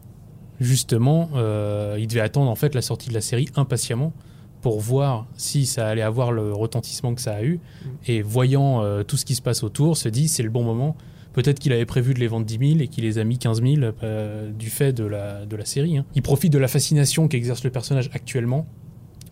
justement, 0.61 1.31
euh, 1.35 1.97
il 1.99 2.07
devait 2.07 2.21
attendre 2.21 2.51
en 2.51 2.55
fait 2.55 2.75
la 2.75 2.83
sortie 2.83 3.09
de 3.09 3.15
la 3.15 3.21
série 3.21 3.49
impatiemment 3.57 4.13
pour 4.61 4.79
voir 4.81 5.27
si 5.37 5.67
ça 5.67 5.89
allait 5.89 6.03
avoir 6.03 6.31
le 6.31 6.53
retentissement 6.53 7.15
que 7.15 7.21
ça 7.21 7.35
a 7.35 7.43
eu, 7.43 7.59
et 8.07 8.23
voyant 8.23 8.83
euh, 8.83 9.03
tout 9.03 9.17
ce 9.17 9.25
qui 9.25 9.35
se 9.35 9.43
passe 9.43 9.65
autour, 9.65 9.97
se 9.97 10.09
dit 10.09 10.29
c'est 10.29 10.45
le 10.45 10.51
bon 10.51 10.63
moment. 10.63 10.97
Peut-être 11.33 11.59
qu'il 11.59 11.73
avait 11.73 11.87
prévu 11.87 12.15
de 12.15 12.21
les 12.21 12.29
vendre 12.29 12.47
10 12.47 12.59
000 12.75 12.81
et 12.81 12.89
qu'il 12.89 13.05
les 13.05 13.19
a 13.19 13.25
mis 13.25 13.39
15 13.39 13.63
000 13.63 13.93
euh, 14.03 14.53
du 14.53 14.69
fait 14.71 14.93
de 14.93 15.05
la, 15.05 15.47
de 15.47 15.57
la 15.57 15.65
série. 15.65 15.97
hein. 15.99 16.05
Il 16.15 16.23
profite 16.23 16.53
de 16.53 16.59
la 16.59 16.69
fascination 16.69 17.27
qu'exerce 17.27 17.65
le 17.65 17.71
personnage 17.71 18.11
actuellement 18.13 18.67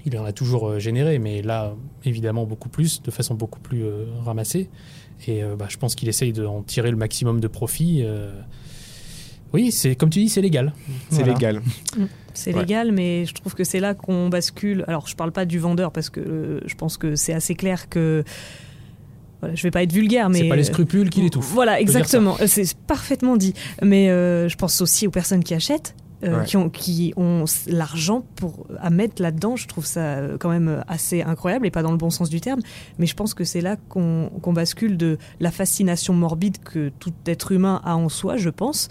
il 0.06 0.18
en 0.18 0.24
a 0.24 0.32
toujours 0.32 0.78
généré, 0.80 1.18
mais 1.18 1.42
là, 1.42 1.74
évidemment, 2.06 2.46
beaucoup 2.46 2.70
plus, 2.70 3.02
de 3.02 3.10
façon 3.10 3.34
beaucoup 3.34 3.60
plus 3.60 3.84
ramassée. 4.24 4.70
Et 5.28 5.42
bah, 5.58 5.66
je 5.68 5.76
pense 5.76 5.94
qu'il 5.94 6.08
essaye 6.08 6.32
d'en 6.32 6.62
tirer 6.62 6.90
le 6.90 6.96
maximum 6.96 7.38
de 7.38 7.46
profit. 7.48 8.02
Euh. 9.52 9.56
Oui, 9.56 9.72
c'est 9.72 9.94
comme 9.96 10.10
tu 10.10 10.20
dis, 10.20 10.28
c'est 10.28 10.40
légal. 10.42 10.72
C'est 11.10 11.16
Voilà. 11.18 11.32
légal. 11.34 11.62
C'est 12.32 12.54
Ouais. 12.54 12.60
légal, 12.60 12.92
mais 12.92 13.26
je 13.26 13.34
trouve 13.34 13.54
que 13.54 13.64
c'est 13.64 13.80
là 13.80 13.94
qu'on 13.94 14.28
bascule. 14.28 14.84
Alors, 14.88 15.06
je 15.08 15.16
parle 15.16 15.32
pas 15.32 15.44
du 15.44 15.58
vendeur 15.58 15.90
parce 15.92 16.10
que 16.10 16.20
euh, 16.20 16.60
je 16.66 16.74
pense 16.74 16.96
que 16.96 17.16
c'est 17.16 17.32
assez 17.34 17.54
clair 17.54 17.88
que. 17.88 18.24
Voilà, 19.40 19.54
je 19.54 19.62
vais 19.62 19.70
pas 19.70 19.82
être 19.82 19.92
vulgaire, 19.92 20.28
mais. 20.30 20.40
C'est 20.40 20.48
pas 20.48 20.56
les 20.56 20.62
euh, 20.68 20.72
scrupules 20.72 21.10
qui 21.10 21.22
l'étouffent. 21.22 21.52
Voilà, 21.52 21.80
exactement. 21.80 22.36
Euh, 22.40 22.46
C'est 22.46 22.76
parfaitement 22.76 23.36
dit. 23.36 23.54
Mais 23.82 24.10
euh, 24.10 24.48
je 24.48 24.56
pense 24.56 24.80
aussi 24.80 25.06
aux 25.06 25.10
personnes 25.10 25.42
qui 25.42 25.54
achètent. 25.54 25.94
euh, 26.22 26.40
Ouais. 26.40 26.44
qui 26.44 26.58
ont, 26.58 26.68
qui 26.68 27.14
ont 27.16 27.44
s- 27.44 27.64
l'argent 27.66 28.26
pour 28.36 28.66
à 28.78 28.90
mettre 28.90 29.22
là-dedans. 29.22 29.56
Je 29.56 29.66
trouve 29.66 29.86
ça 29.86 30.00
euh, 30.00 30.36
quand 30.38 30.50
même 30.50 30.68
euh, 30.68 30.80
assez 30.86 31.22
incroyable 31.22 31.66
et 31.66 31.70
pas 31.70 31.82
dans 31.82 31.92
le 31.92 31.96
bon 31.96 32.10
sens 32.10 32.28
du 32.28 32.42
terme. 32.42 32.60
Mais 32.98 33.06
je 33.06 33.14
pense 33.14 33.32
que 33.32 33.42
c'est 33.42 33.62
là 33.62 33.76
qu'on 33.88 34.28
qu'on 34.42 34.52
bascule 34.52 34.98
de 34.98 35.16
la 35.40 35.50
fascination 35.50 36.12
morbide 36.12 36.58
que 36.62 36.90
tout 36.98 37.14
être 37.26 37.52
humain 37.52 37.80
a 37.86 37.96
en 37.96 38.10
soi, 38.10 38.36
je 38.36 38.50
pense, 38.50 38.88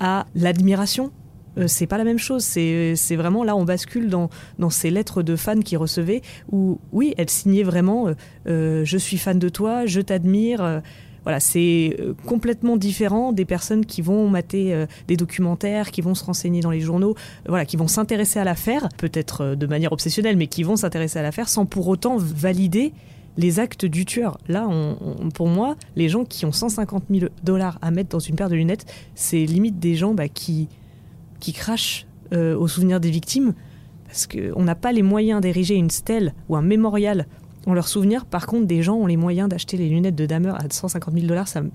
à 0.00 0.26
l'admiration. 0.34 1.12
Euh, 1.58 1.64
c'est 1.66 1.86
pas 1.86 1.98
la 1.98 2.04
même 2.04 2.18
chose. 2.18 2.42
C'est 2.42 3.16
vraiment 3.16 3.44
là, 3.44 3.56
on 3.56 3.64
bascule 3.64 4.08
dans, 4.08 4.30
dans 4.58 4.70
ces 4.70 4.90
lettres 4.90 5.22
de 5.22 5.36
fans 5.36 5.60
qui 5.60 5.76
recevaient 5.76 6.22
où, 6.50 6.78
oui, 6.92 7.14
elle 7.18 7.30
signait 7.30 7.62
vraiment 7.62 8.08
euh, 8.08 8.14
euh, 8.48 8.84
Je 8.84 8.98
suis 8.98 9.18
fan 9.18 9.38
de 9.38 9.48
toi, 9.48 9.86
je 9.86 10.00
t'admire. 10.00 10.82
voilà, 11.24 11.40
c'est 11.40 11.96
complètement 12.26 12.76
différent 12.76 13.32
des 13.32 13.44
personnes 13.44 13.84
qui 13.84 14.00
vont 14.00 14.28
mater 14.28 14.86
des 15.06 15.16
documentaires, 15.16 15.90
qui 15.90 16.00
vont 16.00 16.14
se 16.14 16.24
renseigner 16.24 16.60
dans 16.60 16.70
les 16.70 16.80
journaux, 16.80 17.14
voilà, 17.46 17.66
qui 17.66 17.76
vont 17.76 17.88
s'intéresser 17.88 18.38
à 18.38 18.44
l'affaire, 18.44 18.88
peut-être 18.96 19.54
de 19.54 19.66
manière 19.66 19.92
obsessionnelle, 19.92 20.36
mais 20.36 20.46
qui 20.46 20.62
vont 20.62 20.76
s'intéresser 20.76 21.18
à 21.18 21.22
l'affaire 21.22 21.48
sans 21.48 21.66
pour 21.66 21.88
autant 21.88 22.16
valider 22.16 22.92
les 23.36 23.60
actes 23.60 23.84
du 23.84 24.04
tueur. 24.04 24.38
Là, 24.48 24.68
pour 25.34 25.48
moi, 25.48 25.76
les 25.96 26.08
gens 26.08 26.24
qui 26.24 26.44
ont 26.46 26.52
150 26.52 27.04
000 27.10 27.30
dollars 27.44 27.78
à 27.82 27.90
mettre 27.90 28.10
dans 28.10 28.18
une 28.18 28.36
paire 28.36 28.48
de 28.48 28.56
lunettes, 28.56 28.86
c'est 29.14 29.44
limite 29.44 29.78
des 29.78 29.94
gens 29.94 30.14
bah, 30.14 30.28
qui, 30.28 30.68
qui 31.38 31.52
crachent 31.52 32.06
euh, 32.32 32.56
au 32.56 32.68
souvenir 32.68 33.00
des 33.00 33.10
victimes, 33.10 33.54
parce 34.06 34.26
qu'on 34.26 34.62
n'a 34.62 34.74
pas 34.74 34.92
les 34.92 35.02
moyens 35.02 35.40
d'ériger 35.40 35.74
une 35.74 35.90
stèle 35.90 36.34
ou 36.48 36.56
un 36.56 36.62
mémorial 36.62 37.26
en 37.66 37.74
leur 37.74 37.88
souvenir. 37.88 38.24
Par 38.24 38.46
contre, 38.46 38.66
des 38.66 38.82
gens 38.82 38.96
ont 38.96 39.06
les 39.06 39.16
moyens 39.16 39.48
d'acheter 39.48 39.76
les 39.76 39.88
lunettes 39.88 40.16
de 40.16 40.26
Dahmer 40.26 40.52
à 40.56 40.64
150 40.68 41.14
000 41.14 41.26
dollars. 41.26 41.48
Ça 41.48 41.62
me, 41.62 41.70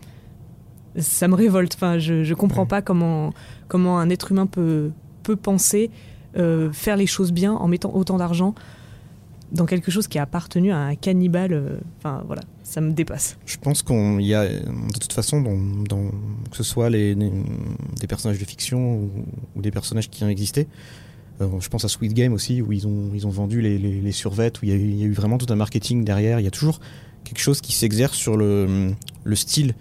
ça 0.97 1.27
me 1.27 1.35
révolte. 1.35 1.75
Enfin, 1.75 1.97
je, 1.97 2.23
je 2.23 2.33
comprends 2.33 2.65
pas 2.65 2.81
comment, 2.81 3.33
comment 3.67 3.99
un 3.99 4.09
être 4.09 4.31
humain 4.31 4.47
peut, 4.47 4.91
peut 5.23 5.35
penser 5.35 5.91
euh, 6.37 6.71
faire 6.73 6.97
les 6.97 7.07
choses 7.07 7.31
bien 7.31 7.53
en 7.53 7.67
mettant 7.69 7.93
autant 7.93 8.17
d'argent 8.17 8.55
dans 9.51 9.65
quelque 9.65 9.91
chose 9.91 10.07
qui 10.07 10.19
a 10.19 10.23
appartenu 10.23 10.71
à 10.71 10.77
un 10.77 10.95
cannibale. 10.95 11.53
euh, 11.53 11.77
Enfin, 11.97 12.23
voilà, 12.25 12.41
ça 12.63 12.81
me 12.81 12.91
dépasse. 12.91 13.37
Je 13.45 13.57
pense 13.57 13.81
qu'on 13.81 14.19
y 14.19 14.33
a, 14.33 14.47
de 14.47 14.99
toute 14.99 15.13
façon, 15.13 15.43
que 16.51 16.57
ce 16.57 16.63
soit 16.63 16.89
les, 16.89 17.15
des 17.15 18.07
personnages 18.07 18.39
de 18.39 18.45
fiction 18.45 19.09
ou, 19.55 19.61
des 19.61 19.71
personnages 19.71 20.09
qui 20.09 20.23
ont 20.23 20.29
existé, 20.29 20.67
euh, 21.41 21.47
je 21.59 21.69
pense 21.69 21.83
à 21.85 21.89
Sweet 21.89 22.13
Game 22.13 22.33
aussi, 22.33 22.61
où 22.61 22.71
ils 22.71 22.87
ont, 22.87 23.11
ils 23.13 23.27
ont 23.27 23.31
vendu 23.31 23.61
les, 23.61 23.77
les, 23.77 24.11
survêtes, 24.11 24.61
où 24.61 24.65
il 24.65 24.71
y, 24.71 25.03
a 25.03 25.05
eu, 25.05 25.11
vraiment 25.11 25.37
tout 25.37 25.51
un 25.51 25.55
marketing 25.55 26.03
derrière. 26.03 26.39
Il 26.39 26.43
y 26.43 26.47
a 26.47 26.51
toujours 26.51 26.79
quelque 27.23 27.39
chose 27.39 27.61
qui 27.61 27.73
s'exerce 27.73 28.15
sur 28.15 28.37
le, 28.37 28.93
le 29.23 29.35
style 29.35 29.73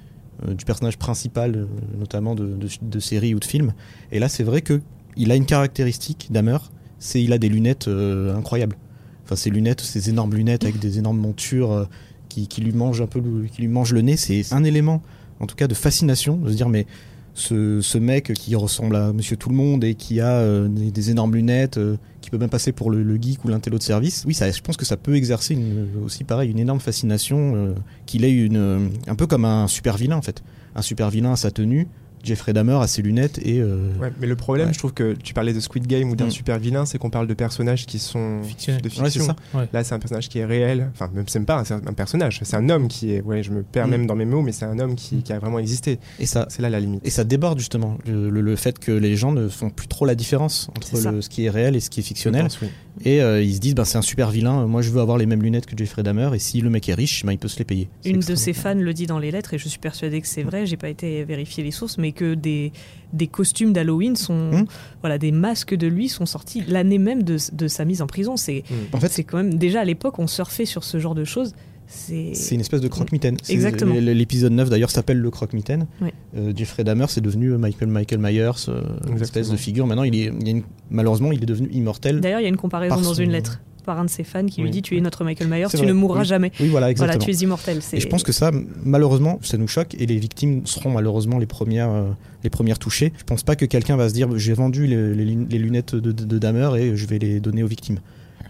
euh, 0.47 0.55
du 0.55 0.65
personnage 0.65 0.99
principal, 0.99 1.69
notamment 1.99 2.35
de, 2.35 2.47
de, 2.57 2.69
de 2.81 3.01
séries 3.01 3.35
ou 3.35 3.41
de 3.41 3.45
films. 3.45 3.73
Et 4.11 4.19
là, 4.19 4.29
c'est 4.29 4.45
vrai 4.45 4.63
que 4.63 4.81
il 5.17 5.31
a 5.31 5.37
une 5.37 5.47
caractéristique, 5.47 6.29
Dahmer, 6.31 6.59
c'est 6.99 7.23
il 7.23 7.33
a 7.33 7.39
des 7.39 7.49
lunettes 7.49 7.87
incroyables. 7.87 8.77
Enfin, 9.25 9.37
ces 9.37 9.51
lunettes, 9.51 9.81
ces 9.81 10.11
énormes 10.11 10.35
lunettes 10.35 10.65
avec 10.65 10.79
des 10.79 10.99
énormes 10.99 11.19
montures 11.19 11.73
euh, 11.73 11.85
qui, 12.29 12.47
qui 12.47 12.61
lui 12.61 12.73
mangent 12.73 13.01
un 13.01 13.07
peu, 13.07 13.21
le, 13.21 13.47
qui 13.47 13.63
lui 13.63 13.69
mangent 13.69 13.93
le 13.93 14.03
nez. 14.03 14.17
C'est 14.17 14.53
un 14.53 14.65
élément, 14.65 15.03
en 15.41 15.47
tout 15.47 15.57
cas, 15.57 15.67
de 15.67 15.75
fascination, 15.75 16.37
de 16.37 16.51
se 16.51 16.57
dire 16.57 16.69
mais 16.69 16.87
ce, 17.33 17.81
ce 17.81 17.99
mec 17.99 18.33
qui 18.35 18.55
ressemble 18.55 18.97
à 18.97 19.13
Monsieur 19.13 19.37
Tout 19.37 19.49
le 19.49 19.57
Monde 19.57 19.83
et 19.83 19.95
qui 19.95 20.21
a 20.21 20.33
euh, 20.33 20.69
des, 20.69 21.11
énormes 21.11 21.35
lunettes, 21.35 21.79
euh, 21.79 21.97
qui 22.21 22.31
peut 22.31 22.39
même 22.39 22.51
passer 22.51 22.73
pour 22.73 22.91
le, 22.91 23.17
geek 23.17 23.45
ou 23.45 23.49
l'intello 23.49 23.79
de 23.79 23.83
service. 23.83 24.25
Oui, 24.27 24.35
ça, 24.35 24.51
je 24.51 24.61
pense 24.61 24.77
que 24.77 24.85
ça 24.85 24.97
peut 24.97 25.17
exercer 25.17 25.59
aussi 26.05 26.25
pareil 26.25 26.51
une 26.51 26.59
énorme 26.59 26.81
fascination, 26.81 27.75
qu'il 28.07 28.25
ait 28.25 28.33
une, 28.33 28.91
un 29.07 29.15
peu 29.15 29.27
comme 29.27 29.45
un 29.45 29.67
super 29.69 29.97
vilain 29.97 30.17
en 30.17 30.23
fait. 30.23 30.43
Un 30.77 30.83
super 30.83 31.11
vilain 31.11 31.33
à 31.33 31.37
sa 31.37 31.51
tenue. 31.51 31.89
Jeffrey 32.25 32.53
Dahmer 32.53 32.79
a 32.81 32.87
ses 32.87 33.03
lunettes 33.03 33.39
et 33.45 33.61
euh, 33.61 33.91
Ouais, 34.01 34.13
mais 34.21 34.27
le 34.27 34.37
problème, 34.37 34.69
Ouais. 34.69 34.73
je 34.73 34.79
trouve 34.79 34.93
que 34.95 35.13
tu 35.15 35.35
parlais 35.35 35.53
de 35.53 35.61
Squid 35.61 35.87
Game 35.87 36.11
ou 36.11 36.17
d'un 36.17 36.27
Mm. 36.27 36.31
super 36.31 36.59
vilain, 36.59 36.87
c'est 36.87 36.99
qu'on 36.99 37.11
parle 37.11 37.27
de 37.27 37.35
personnages 37.35 37.87
qui 37.87 37.99
sont 37.99 38.43
Fictionnel. 38.43 38.81
de 38.83 38.89
ouais, 38.89 38.95
c'est 38.97 39.05
fiction. 39.21 39.27
ça. 39.53 39.59
Ouais. 39.59 39.69
Là, 39.73 39.85
c'est 39.85 39.95
un 39.95 39.99
personnage 39.99 40.29
qui 40.29 40.39
est 40.39 40.45
réel. 40.45 40.91
Enfin, 40.95 41.11
même 41.15 41.25
c'est 41.29 41.41
pas 41.45 41.63
un, 41.71 41.93
personnage, 41.93 42.41
c'est 42.43 42.57
un 42.57 42.69
homme 42.71 42.89
qui 42.89 43.13
est. 43.13 43.21
Ouais, 43.23 43.43
je 43.43 43.51
me 43.51 43.63
perds 43.63 43.87
Mm. 43.87 43.91
même 43.91 44.07
dans 44.07 44.17
mes 44.17 44.25
mots, 44.25 44.43
mais 44.43 44.53
c'est 44.53 44.65
un 44.65 44.79
homme 44.79 44.95
qui, 44.95 45.23
qui 45.23 45.33
a 45.33 45.39
vraiment 45.39 45.59
existé. 45.59 45.99
Et 46.19 46.27
ça, 46.27 46.47
C'est 46.49 46.63
là 46.63 46.71
la 46.71 46.81
limite. 46.81 47.07
Et 47.07 47.11
ça 47.11 47.25
déborde 47.25 47.59
justement 47.59 47.99
le, 48.07 48.31
le- 48.31 48.41
le 48.41 48.57
fait 48.57 48.79
que 48.79 48.93
les 48.93 49.17
gens 49.17 49.33
ne 49.33 49.49
font 49.49 49.71
plus 49.71 49.89
trop 49.89 50.07
la 50.07 50.15
différence 50.15 50.69
entre 50.77 51.13
le- 51.13 51.21
ce 51.23 51.29
qui 51.29 51.45
est 51.45 51.51
réel 51.51 51.77
et 51.77 51.81
ce 51.81 51.91
qui 51.91 52.01
est 52.01 52.03
fictionnel. 52.05 52.43
pense, 52.45 52.61
oui. 52.63 52.69
Et 53.05 53.21
euh, 53.21 53.43
ils 53.43 53.55
se 53.57 53.61
disent, 53.61 53.75
bah, 53.75 53.85
c'est 53.85 53.99
un 53.99 54.03
super 54.03 54.31
vilain, 54.31 54.67
moi 54.67 54.81
je 54.81 54.91
veux 54.91 55.01
avoir 55.01 55.19
les 55.19 55.27
mêmes 55.27 55.43
lunettes 55.43 55.67
que 55.67 55.77
Jeffrey 55.77 56.03
Dahmer, 56.05 56.31
et 56.35 56.39
si 56.39 56.61
le 56.61 56.71
mec 56.71 56.89
est 56.89 56.95
riche, 56.95 57.25
bah, 57.27 57.33
il 57.33 57.39
peut 57.39 57.49
se 57.49 57.59
les 57.59 57.65
payer. 57.65 57.89
Une 58.05 58.21
de 58.21 58.35
ses 58.37 58.53
fans 58.53 58.75
le 58.75 58.95
dit 58.95 59.07
dans 59.07 59.19
les 59.19 59.33
lettres, 59.33 59.53
et 59.55 59.59
je 59.59 59.69
suis 59.69 59.81
persuadée 59.81 60.21
que 60.21 60.29
c'est 60.29 60.45
vrai, 60.45 60.65
j'ai 60.65 60.77
pas 60.77 60.89
été 60.89 61.25
vérifier 61.25 61.65
les 61.65 61.73
sources, 61.73 61.99
mais 61.99 62.13
que 62.15 62.35
des, 62.35 62.73
des 63.13 63.27
costumes 63.27 63.73
d'Halloween 63.73 64.17
sont. 64.17 64.51
Hmm. 64.53 64.65
Voilà, 65.03 65.19
des 65.19 65.33
masques 65.33 65.75
de 65.75 65.87
lui 65.87 66.09
sont 66.09 66.27
sortis 66.27 66.63
l'année 66.67 66.99
même 66.99 67.23
de, 67.23 67.37
de 67.53 67.69
sa 67.69 67.85
mise 67.85 68.01
en 68.03 68.07
prison. 68.07 68.37
C'est 68.37 68.65
Mm. 68.71 68.95
En 68.97 69.01
fait, 69.01 69.09
c'est 69.13 69.25
quand 69.25 69.37
même. 69.37 69.55
Déjà 69.55 69.81
à 69.81 69.85
l'époque, 69.85 70.19
on 70.19 70.27
surfait 70.27 70.65
sur 70.65 70.85
ce 70.85 70.99
genre 70.99 71.15
de 71.15 71.25
choses. 71.25 71.53
C'est. 71.87 72.33
c'est 72.35 72.55
une 72.55 72.63
espèce 72.63 72.81
de 72.81 72.89
croque-mitaine. 72.89 73.37
Exactement. 73.51 73.95
L'épisode 74.01 74.53
9 74.53 74.71
d'ailleurs 74.71 74.91
s'appelle 74.91 75.19
le 75.19 75.31
croque-mitaine. 75.31 75.87
Oui. 76.01 76.09
Euh, 76.37 76.53
Jeffrey 76.57 76.83
Dahmer, 76.83 77.05
c'est 77.09 77.21
devenu 77.21 77.51
Michael 77.59 77.89
Michael 77.89 78.21
Myers, 78.21 78.51
euh, 78.69 78.81
une 79.11 79.21
espèce 79.21 79.51
de 79.51 79.57
figure. 79.57 79.87
Maintenant, 79.87 80.05
il 80.05 80.15
est, 80.15 80.33
il 80.41 80.45
y 80.47 80.49
a 80.49 80.53
une- 80.53 80.63
malheureusement, 80.91 81.31
il 81.33 81.43
est 81.43 81.47
devenu 81.47 81.69
immortel. 81.73 82.21
D'ailleurs, 82.21 82.41
il 82.41 82.45
y 82.45 82.47
a 82.47 82.49
une 82.49 82.57
comparaison 82.57 82.95
Par 82.95 83.05
dans 83.05 83.13
son- 83.15 83.23
une 83.23 83.31
lettre 83.33 83.61
par 83.85 83.99
un 84.01 84.05
de 84.05 84.11
ses 84.11 84.25
fans 84.25 84.45
qui 84.47 84.61
lui 84.63 84.71
dit 84.71 84.83
Tu 84.83 84.97
es 84.97 85.01
notre 85.01 85.23
Michael 85.25 85.49
Myers, 85.49 85.67
tu 85.71 85.77
vrai, 85.77 85.87
ne 85.87 85.93
mourras 85.93 86.21
oui. 86.21 86.27
jamais. 86.27 86.51
Oui, 86.61 86.69
voilà, 86.69 86.91
exactement. 86.91 87.17
Voilà, 87.19 87.25
tu 87.25 87.31
es 87.39 87.45
immortel. 87.45 87.81
Et 87.93 88.01
je 88.01 88.09
pense 88.09 88.23
que 88.25 88.33
ça, 88.33 88.51
malheureusement, 88.83 89.39
ça 89.43 89.57
nous 89.57 89.69
choque 89.69 89.95
et 89.99 90.07
les 90.07 90.19
victimes 90.19 90.67
seront 90.67 90.91
malheureusement 90.91 91.39
les 91.39 91.47
premières, 91.47 91.91
euh, 91.91 92.11
les 92.43 92.51
premières 92.51 92.79
touchées. 92.79 93.13
Je 93.19 93.25
pense 93.25 93.43
pas 93.43 93.55
que 93.57 93.65
quelqu'un 93.67 93.97
va 93.97 94.09
se 94.09 94.15
dire 94.15 94.29
j'ai 94.37 94.55
vendu 94.55 94.87
les, 94.87 95.15
les 95.15 95.25
lun- 95.25 95.47
les 95.49 95.59
lunettes 95.59 95.95
de, 95.95 96.11
de, 96.13 96.25
de 96.25 96.39
Dahmer 96.39 96.71
et 96.79 96.97
je 96.97 97.07
vais 97.07 97.19
les 97.19 97.39
donner 97.41 97.63
aux 97.63 97.69
victimes. 97.69 97.99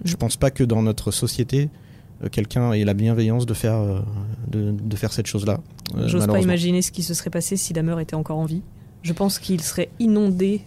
Je 0.05 0.17
pense 0.17 0.37
pas 0.37 0.51
que 0.51 0.65
dans 0.65 0.83
notre 0.83 1.11
société, 1.11 1.69
euh, 2.23 2.29
quelqu'un 2.31 2.73
ait 2.73 2.85
la 2.85 2.95
bienveillance 2.95 3.47
de 3.47 3.55
faire, 3.55 3.75
euh, 3.77 4.01
de, 4.51 4.73
de 4.73 4.97
faire 4.97 5.13
cette 5.13 5.27
chose-là. 5.27 5.61
J'ose 6.07 6.27
pas 6.27 6.41
imaginer 6.41 6.83
ce 6.83 6.91
qui 6.93 7.03
se 7.03 7.15
serait 7.15 7.31
passé 7.31 7.57
si 7.57 7.73
Dahmer 7.73 8.01
était 8.01 8.15
encore 8.17 8.39
en 8.39 8.45
vie. 8.47 8.63
Je 9.03 9.13
pense 9.13 9.39
qu'il 9.39 9.61
serait 9.61 9.91
inondé 10.01 10.63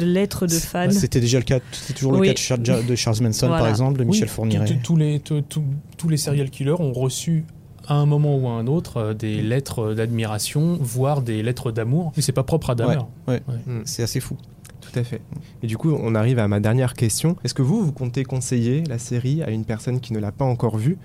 de 0.00 0.06
lettres 0.06 0.46
de 0.46 0.52
fans. 0.54 0.86
Bah, 0.86 0.90
C'était 0.92 1.20
déjà 1.20 1.38
le 1.38 1.44
cas, 1.44 1.60
c'était 1.72 1.92
toujours 1.94 2.12
Oui. 2.12 2.20
le 2.20 2.26
cas 2.26 2.32
de 2.32 2.38
Charles, 2.64 2.86
de 2.86 2.94
Charles 2.96 3.16
Manson 3.22 3.48
par 3.48 3.68
exemple, 3.68 3.98
de 3.98 4.04
Michel 4.04 4.24
Oui, 4.24 4.28
Fourniret. 4.28 4.66
tous- 4.66 4.74
Tous 4.82 4.96
les, 4.96 5.20
tous- 5.20 6.08
les 6.08 6.16
serial 6.16 6.50
killers 6.50 6.72
ont 6.80 6.92
reçu 6.92 7.44
à 7.86 7.94
un 7.94 8.06
moment 8.06 8.36
ou 8.36 8.46
à 8.48 8.52
un 8.52 8.66
autre 8.66 8.96
euh, 8.98 9.14
des 9.14 9.42
lettres 9.42 9.94
d'admiration, 9.94 10.78
voire 10.80 11.22
des 11.22 11.42
lettres 11.42 11.72
d'amour. 11.72 12.12
Mais 12.16 12.22
c'est 12.22 12.32
pas 12.32 12.42
propre 12.44 12.70
à 12.70 12.74
Dahmer. 12.74 12.98
Mm. 13.28 13.80
C'est 13.84 14.02
assez 14.02 14.20
fou. 14.20 14.36
Tout 14.80 14.98
à 14.98 15.04
fait. 15.04 15.20
Et 15.62 15.66
du 15.66 15.76
coup, 15.76 15.92
on 15.92 16.14
arrive 16.14 16.38
à 16.38 16.48
ma 16.48 16.58
dernière 16.60 16.94
question. 16.94 17.36
Est-ce 17.44 17.54
que 17.54 17.62
vous, 17.62 17.84
vous 17.84 17.92
comptez 17.92 18.24
conseiller 18.24 18.82
la 18.88 18.98
série 18.98 19.42
à 19.42 19.50
une 19.50 19.64
personne 19.64 20.00
qui 20.00 20.12
ne 20.12 20.18
l'a 20.18 20.32
pas 20.32 20.44
encore 20.44 20.76
vue? 20.78 20.98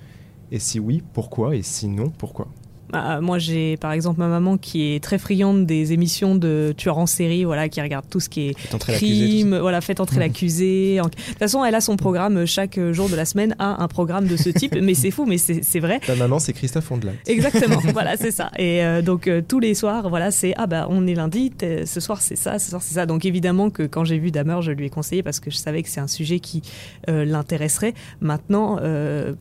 Et 0.52 0.60
si 0.60 0.80
oui, 0.80 1.04
pourquoi? 1.14 1.56
Et 1.56 1.62
si 1.64 1.88
non, 1.88 2.10
pourquoi? 2.10 2.48
Bah, 2.92 3.20
moi, 3.22 3.39
j'ai 3.39 3.77
par 3.77 3.92
exemple 3.92 4.20
ma 4.20 4.27
maman 4.27 4.58
qui 4.58 4.94
est 4.94 5.04
très 5.04 5.18
friande 5.18 5.65
des 5.65 5.92
émissions 5.94 6.36
de 6.36 6.74
tueurs 6.77 6.98
en 6.98 7.06
série, 7.08 7.44
voilà, 7.44 7.68
qui 7.70 7.82
regarde 7.82 8.06
tout 8.10 8.20
ce 8.20 8.30
qui 8.30 8.50
est 8.50 8.54
crime, 8.98 9.58
voilà, 9.58 9.82
faites 9.82 10.00
entrer 10.00 10.20
l'accusé. 10.20 11.00
En- 11.01 11.06
De 11.06 11.10
toute 11.10 11.38
façon, 11.39 11.65
elle 11.65 11.75
a 11.75 11.82
son 11.82 11.96
programme 11.98 12.46
chaque 12.46 12.80
jour 12.92 13.10
de 13.10 13.15
la 13.15 13.25
semaine 13.25 13.56
a 13.60 13.82
un 13.84 13.88
programme 13.88 14.27
de 14.27 14.38
ce 14.38 14.50
type, 14.50 14.75
mais 14.82 14.94
c'est 14.94 15.12
fou, 15.12 15.25
mais 15.25 15.38
c'est 15.38 15.80
vrai. 15.80 16.00
Ta 16.06 16.15
maman, 16.15 16.39
c'est 16.39 16.54
Christophe 16.54 16.92
Ondelat. 16.92 17.13
Exactement, 17.27 17.80
voilà, 17.94 18.18
c'est 18.18 18.32
ça. 18.32 18.51
Et 18.58 18.84
euh, 18.84 19.01
donc 19.01 19.27
euh, 19.27 19.42
tous 19.48 19.60
les 19.60 19.74
soirs, 19.74 20.10
voilà, 20.10 20.32
c'est 20.32 20.54
ah 20.58 20.68
bah 20.68 20.88
on 20.89 21.08
est 21.08 21.15
lundi, 21.15 21.51
ce 21.86 22.00
soir 22.00 22.22
c'est 22.22 22.36
ça, 22.36 22.60
ce 22.60 22.70
soir 22.70 22.82
c'est 22.82 22.96
ça. 22.96 23.06
Donc 23.06 23.25
évidemment 23.25 23.70
que 23.70 23.84
quand 23.84 24.04
j'ai 24.06 24.18
vu 24.20 24.32
Dahmer, 24.32 24.58
je 24.62 24.72
lui 24.72 24.86
ai 24.86 24.89
conseillé 24.89 25.24
parce 25.24 25.39
que 25.39 25.50
je 25.51 25.58
savais 25.58 25.82
que 25.84 25.89
c'est 25.89 26.00
un 26.01 26.08
sujet 26.08 26.39
qui 26.39 26.62
euh, 27.10 27.25
l'intéresserait. 27.25 27.94
Maintenant, 28.22 28.77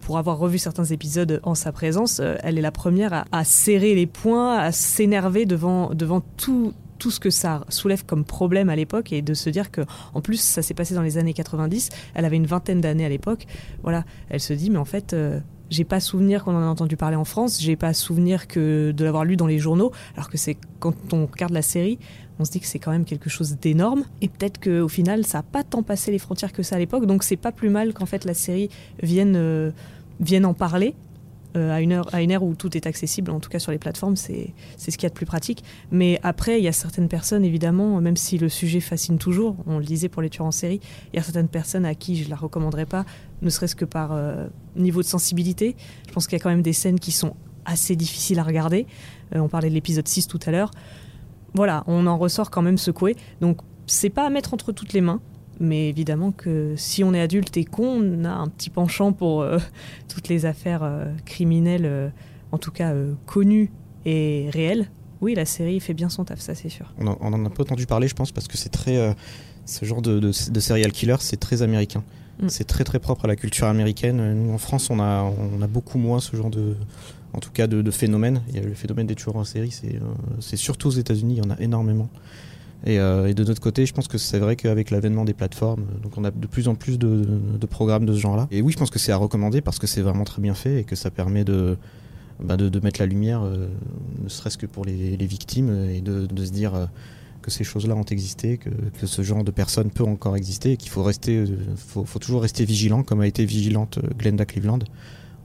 pour 0.00 0.18
avoir 0.18 0.38
revu 0.38 0.58
certains 0.58 0.84
épisodes 0.84 1.40
en 1.42 1.54
sa 1.54 1.72
présence, 1.72 2.20
elle 2.42 2.58
est 2.58 2.62
la 2.62 2.70
première 2.72 3.24
à, 3.32 3.33
à 3.34 3.42
serrer 3.42 3.96
les 3.96 4.06
poings, 4.06 4.56
à 4.56 4.70
s'énerver 4.70 5.44
devant 5.44 5.90
devant 5.92 6.20
tout 6.36 6.72
tout 7.00 7.10
ce 7.10 7.18
que 7.18 7.30
ça 7.30 7.64
soulève 7.68 8.06
comme 8.06 8.24
problème 8.24 8.70
à 8.70 8.76
l'époque 8.76 9.12
et 9.12 9.22
de 9.22 9.34
se 9.34 9.50
dire 9.50 9.72
que 9.72 9.80
en 10.14 10.20
plus 10.20 10.40
ça 10.40 10.62
s'est 10.62 10.72
passé 10.72 10.94
dans 10.94 11.02
les 11.02 11.18
années 11.18 11.34
90 11.34 11.90
elle 12.14 12.24
avait 12.24 12.36
une 12.36 12.46
vingtaine 12.46 12.80
d'années 12.80 13.04
à 13.04 13.08
l'époque 13.08 13.46
voilà 13.82 14.04
elle 14.30 14.38
se 14.38 14.52
dit 14.52 14.70
mais 14.70 14.78
en 14.78 14.84
fait 14.84 15.14
euh, 15.14 15.40
j'ai 15.68 15.82
pas 15.82 15.98
souvenir 15.98 16.44
qu'on 16.44 16.54
en 16.54 16.62
a 16.62 16.66
entendu 16.66 16.96
parler 16.96 17.16
en 17.16 17.24
France, 17.24 17.60
j'ai 17.60 17.74
pas 17.74 17.92
souvenir 17.94 18.46
que 18.46 18.92
de 18.92 19.04
l'avoir 19.04 19.24
lu 19.24 19.36
dans 19.36 19.46
les 19.46 19.58
journaux, 19.58 19.92
alors 20.14 20.28
que 20.28 20.36
c'est 20.36 20.56
quand 20.78 20.94
on 21.12 21.26
regarde 21.26 21.52
la 21.52 21.62
série, 21.62 21.98
on 22.38 22.44
se 22.44 22.52
dit 22.52 22.60
que 22.60 22.66
c'est 22.66 22.78
quand 22.78 22.92
même 22.92 23.06
quelque 23.06 23.30
chose 23.30 23.56
d'énorme, 23.56 24.04
et 24.20 24.28
peut-être 24.28 24.60
qu'au 24.60 24.88
final 24.88 25.24
ça 25.24 25.38
a 25.38 25.42
pas 25.42 25.64
tant 25.64 25.82
passé 25.82 26.12
les 26.12 26.18
frontières 26.18 26.52
que 26.52 26.62
ça 26.62 26.76
à 26.76 26.78
l'époque, 26.78 27.06
donc 27.06 27.24
c'est 27.24 27.36
pas 27.36 27.50
plus 27.50 27.70
mal 27.70 27.94
qu'en 27.94 28.06
fait 28.06 28.24
la 28.24 28.34
série 28.34 28.68
vienne, 29.02 29.34
euh, 29.36 29.70
vienne 30.20 30.44
en 30.44 30.54
parler. 30.54 30.94
Euh, 31.56 31.72
à, 31.72 31.80
une 31.80 31.92
heure, 31.92 32.08
à 32.12 32.22
une 32.22 32.30
ère 32.30 32.42
où 32.42 32.54
tout 32.54 32.76
est 32.76 32.86
accessible, 32.86 33.30
en 33.30 33.40
tout 33.40 33.48
cas 33.48 33.58
sur 33.58 33.72
les 33.72 33.78
plateformes, 33.78 34.16
c'est 34.16 34.52
ce 34.76 34.86
qu'il 34.90 35.04
y 35.04 35.06
a 35.06 35.08
de 35.08 35.14
plus 35.14 35.26
pratique. 35.26 35.62
Mais 35.90 36.18
après, 36.22 36.58
il 36.58 36.64
y 36.64 36.68
a 36.68 36.72
certaines 36.72 37.08
personnes, 37.08 37.44
évidemment, 37.44 38.00
même 38.00 38.16
si 38.16 38.38
le 38.38 38.48
sujet 38.48 38.80
fascine 38.80 39.18
toujours, 39.18 39.56
on 39.66 39.78
le 39.78 39.84
disait 39.84 40.08
pour 40.08 40.22
les 40.22 40.30
tueurs 40.30 40.46
en 40.46 40.52
série, 40.52 40.80
il 41.12 41.16
y 41.16 41.18
a 41.18 41.22
certaines 41.22 41.48
personnes 41.48 41.86
à 41.86 41.94
qui 41.94 42.22
je 42.22 42.28
la 42.28 42.36
recommanderais 42.36 42.86
pas, 42.86 43.04
ne 43.42 43.50
serait-ce 43.50 43.76
que 43.76 43.84
par 43.84 44.12
euh, 44.12 44.46
niveau 44.76 45.02
de 45.02 45.06
sensibilité. 45.06 45.76
Je 46.08 46.12
pense 46.12 46.26
qu'il 46.26 46.36
y 46.38 46.40
a 46.40 46.42
quand 46.42 46.50
même 46.50 46.62
des 46.62 46.72
scènes 46.72 46.98
qui 46.98 47.12
sont 47.12 47.34
assez 47.64 47.96
difficiles 47.96 48.38
à 48.38 48.42
regarder. 48.42 48.86
Euh, 49.34 49.38
on 49.38 49.48
parlait 49.48 49.68
de 49.68 49.74
l'épisode 49.74 50.08
6 50.08 50.26
tout 50.26 50.40
à 50.46 50.50
l'heure. 50.50 50.70
Voilà, 51.54 51.84
on 51.86 52.06
en 52.06 52.18
ressort 52.18 52.50
quand 52.50 52.62
même 52.62 52.78
secoué. 52.78 53.16
Donc 53.40 53.58
c'est 53.86 54.10
pas 54.10 54.26
à 54.26 54.30
mettre 54.30 54.54
entre 54.54 54.72
toutes 54.72 54.92
les 54.92 55.00
mains. 55.00 55.20
Mais 55.60 55.88
évidemment 55.88 56.32
que 56.32 56.74
si 56.76 57.04
on 57.04 57.14
est 57.14 57.20
adulte 57.20 57.56
et 57.56 57.64
qu'on 57.64 58.24
a 58.24 58.32
un 58.32 58.48
petit 58.48 58.70
penchant 58.70 59.12
pour 59.12 59.42
euh, 59.42 59.58
toutes 60.08 60.28
les 60.28 60.46
affaires 60.46 60.82
euh, 60.82 61.12
criminelles, 61.24 61.86
euh, 61.86 62.08
en 62.52 62.58
tout 62.58 62.70
cas 62.70 62.94
connues 63.26 63.70
et 64.04 64.48
réelles, 64.52 64.90
oui, 65.20 65.34
la 65.34 65.44
série 65.44 65.80
fait 65.80 65.94
bien 65.94 66.08
son 66.08 66.24
taf, 66.24 66.40
ça 66.40 66.54
c'est 66.54 66.68
sûr. 66.68 66.92
On 66.98 67.06
en, 67.06 67.18
on 67.20 67.32
en 67.32 67.44
a 67.46 67.50
pas 67.50 67.62
entendu 67.62 67.86
parler, 67.86 68.08
je 68.08 68.14
pense, 68.14 68.30
parce 68.32 68.46
que 68.46 68.56
c'est 68.56 68.68
très. 68.68 69.16
ce 69.64 69.84
genre 69.84 70.02
de, 70.02 70.20
de, 70.20 70.30
de 70.50 70.60
serial 70.60 70.92
killer, 70.92 71.16
c'est 71.20 71.38
très 71.38 71.62
américain. 71.62 72.04
Mm. 72.40 72.48
C'est 72.48 72.64
très 72.64 72.84
très 72.84 72.98
propre 72.98 73.24
à 73.24 73.28
la 73.28 73.36
culture 73.36 73.66
américaine. 73.66 74.34
Nous, 74.34 74.52
en 74.52 74.58
France, 74.58 74.90
on 74.90 75.00
a, 75.00 75.22
on 75.22 75.62
a 75.62 75.66
beaucoup 75.66 75.98
moins 75.98 76.20
ce 76.20 76.36
genre 76.36 76.50
de. 76.50 76.76
En 77.32 77.40
tout 77.40 77.50
cas, 77.50 77.66
de, 77.66 77.80
de 77.80 77.90
phénomène. 77.90 78.42
Il 78.48 78.56
y 78.56 78.58
a 78.58 78.62
le 78.62 78.74
phénomène 78.74 79.06
des 79.06 79.14
tueurs 79.14 79.36
en 79.36 79.44
série, 79.44 79.70
c'est 79.70 79.98
c'est 80.40 80.56
surtout 80.56 80.88
aux 80.88 80.92
États-Unis, 80.92 81.36
il 81.38 81.44
y 81.44 81.46
en 81.46 81.50
a 81.50 81.58
énormément. 81.58 82.10
Et, 82.86 82.98
euh, 82.98 83.28
et 83.28 83.34
de 83.34 83.44
notre 83.44 83.60
côté, 83.60 83.86
je 83.86 83.94
pense 83.94 84.08
que 84.08 84.18
c'est 84.18 84.38
vrai 84.38 84.56
qu'avec 84.56 84.90
l'avènement 84.90 85.24
des 85.24 85.32
plateformes, 85.32 85.82
euh, 85.82 86.02
donc 86.02 86.18
on 86.18 86.24
a 86.24 86.30
de 86.30 86.46
plus 86.46 86.68
en 86.68 86.74
plus 86.74 86.98
de, 86.98 87.26
programmes 87.70 88.04
de 88.04 88.12
ce 88.12 88.18
genre-là. 88.20 88.46
Et 88.50 88.60
oui, 88.60 88.72
je 88.72 88.78
pense 88.78 88.90
que 88.90 88.98
c'est 88.98 89.12
à 89.12 89.16
recommander 89.16 89.62
parce 89.62 89.78
que 89.78 89.86
c'est 89.86 90.02
vraiment 90.02 90.24
très 90.24 90.42
bien 90.42 90.54
fait 90.54 90.80
et 90.80 90.84
que 90.84 90.94
ça 90.94 91.10
permet 91.10 91.44
de, 91.44 91.78
bah, 92.40 92.56
mettre 92.82 93.00
la 93.00 93.06
lumière, 93.06 93.42
euh, 93.42 93.68
ne 94.22 94.28
serait-ce 94.28 94.58
que 94.58 94.66
pour 94.66 94.84
les, 94.84 95.16
victimes, 95.26 95.88
et 95.90 96.02
de, 96.02 96.44
se 96.44 96.50
dire 96.50 96.88
que 97.40 97.50
ces 97.50 97.64
choses-là 97.64 97.94
ont 97.94 98.04
existé, 98.04 98.58
que, 98.58 98.70
ce 99.06 99.22
genre 99.22 99.44
de 99.44 99.50
personne 99.50 99.90
peut 99.90 100.04
encore 100.04 100.36
exister, 100.36 100.72
et 100.72 100.76
qu'il 100.76 100.90
faut 100.90 101.08
faut, 101.86 102.18
toujours 102.18 102.42
rester 102.42 102.66
vigilant, 102.66 103.02
comme 103.02 103.20
a 103.22 103.26
été 103.26 103.46
vigilante 103.46 103.98
Glenda 104.18 104.44
Cleveland. 104.44 104.80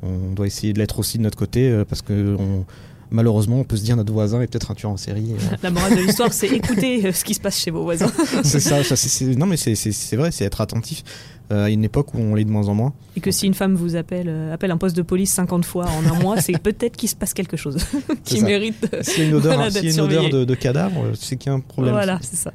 On 0.01 0.33
doit 0.33 0.47
essayer 0.47 0.73
de 0.73 0.79
l'être 0.79 0.99
aussi 0.99 1.17
de 1.17 1.23
notre 1.23 1.37
côté, 1.37 1.83
parce 1.87 2.01
que 2.01 2.35
on- 2.37 2.65
malheureusement, 3.11 3.59
on 3.59 3.63
peut 3.63 3.77
se 3.77 3.83
dire 3.83 3.95
notre 3.95 4.13
voisin 4.13 4.41
est 4.41 4.47
peut-être 4.47 4.71
un 4.71 4.75
tueur 4.75 4.91
en 4.91 4.97
série. 4.97 5.31
euh, 5.33 5.55
La 5.63 5.69
morale 5.71 5.95
de 5.95 6.01
l'histoire, 6.01 6.31
c'est 6.33 6.47
écouter 6.49 7.05
euh, 7.07 7.11
ce 7.11 7.23
qui 7.23 7.33
se 7.33 7.39
passe 7.39 7.59
chez 7.59 7.71
vos 7.71 7.83
voisins. 7.83 8.11
c'est 8.43 8.59
ça, 8.59 8.83
ça, 8.83 8.95
c'est- 8.95 9.09
c'est- 9.09 9.35
non 9.35 9.45
mais 9.45 9.57
c'est- 9.57 9.75
c'est 9.75 9.91
c'est 9.91 10.15
vrai, 10.15 10.31
c'est 10.31 10.45
être 10.45 10.61
attentif 10.61 11.03
euh, 11.51 11.65
à 11.65 11.69
une 11.69 11.83
époque 11.83 12.13
où 12.13 12.19
on 12.19 12.35
l'est 12.35 12.45
de 12.45 12.51
moins 12.51 12.67
en 12.67 12.75
moins. 12.75 12.93
Et 13.15 13.21
que 13.21 13.31
si 13.31 13.47
une 13.47 13.53
femme 13.55 13.73
vous 13.75 13.95
appelle, 13.95 14.27
euh, 14.29 14.53
appelle 14.53 14.69
un 14.71 14.77
poste 14.77 14.95
de 14.95 15.01
police 15.01 15.31
50 15.31 15.65
fois 15.65 15.85
en 15.87 16.05
un 16.15 16.19
mois, 16.19 16.39
c'est 16.41 16.57
peut-être 16.59 16.95
qu'il 16.95 17.09
se 17.09 17.15
passe 17.15 17.33
quelque 17.33 17.57
chose 17.57 17.77
qui 18.23 18.39
ça. 18.39 18.45
mérite. 18.45 18.87
S'il 19.01 19.23
y 19.23 19.25
a 19.25 19.29
une 19.29 19.35
odeur, 19.35 19.55
Voilà, 19.55 19.71
s'il 19.71 19.85
y 19.85 19.87
a 19.87 19.91
d'être 19.91 19.93
une 19.97 20.01
odeur 20.05 20.29
de, 20.29 20.45
de 20.45 20.55
cadavre, 20.55 21.05
c'est 21.15 21.37
qu'il 21.37 21.49
y 21.49 21.53
a 21.53 21.55
un 21.55 21.59
problème. 21.61 21.93
Voilà, 21.93 22.19
c'est 22.21 22.35
ça. 22.37 22.53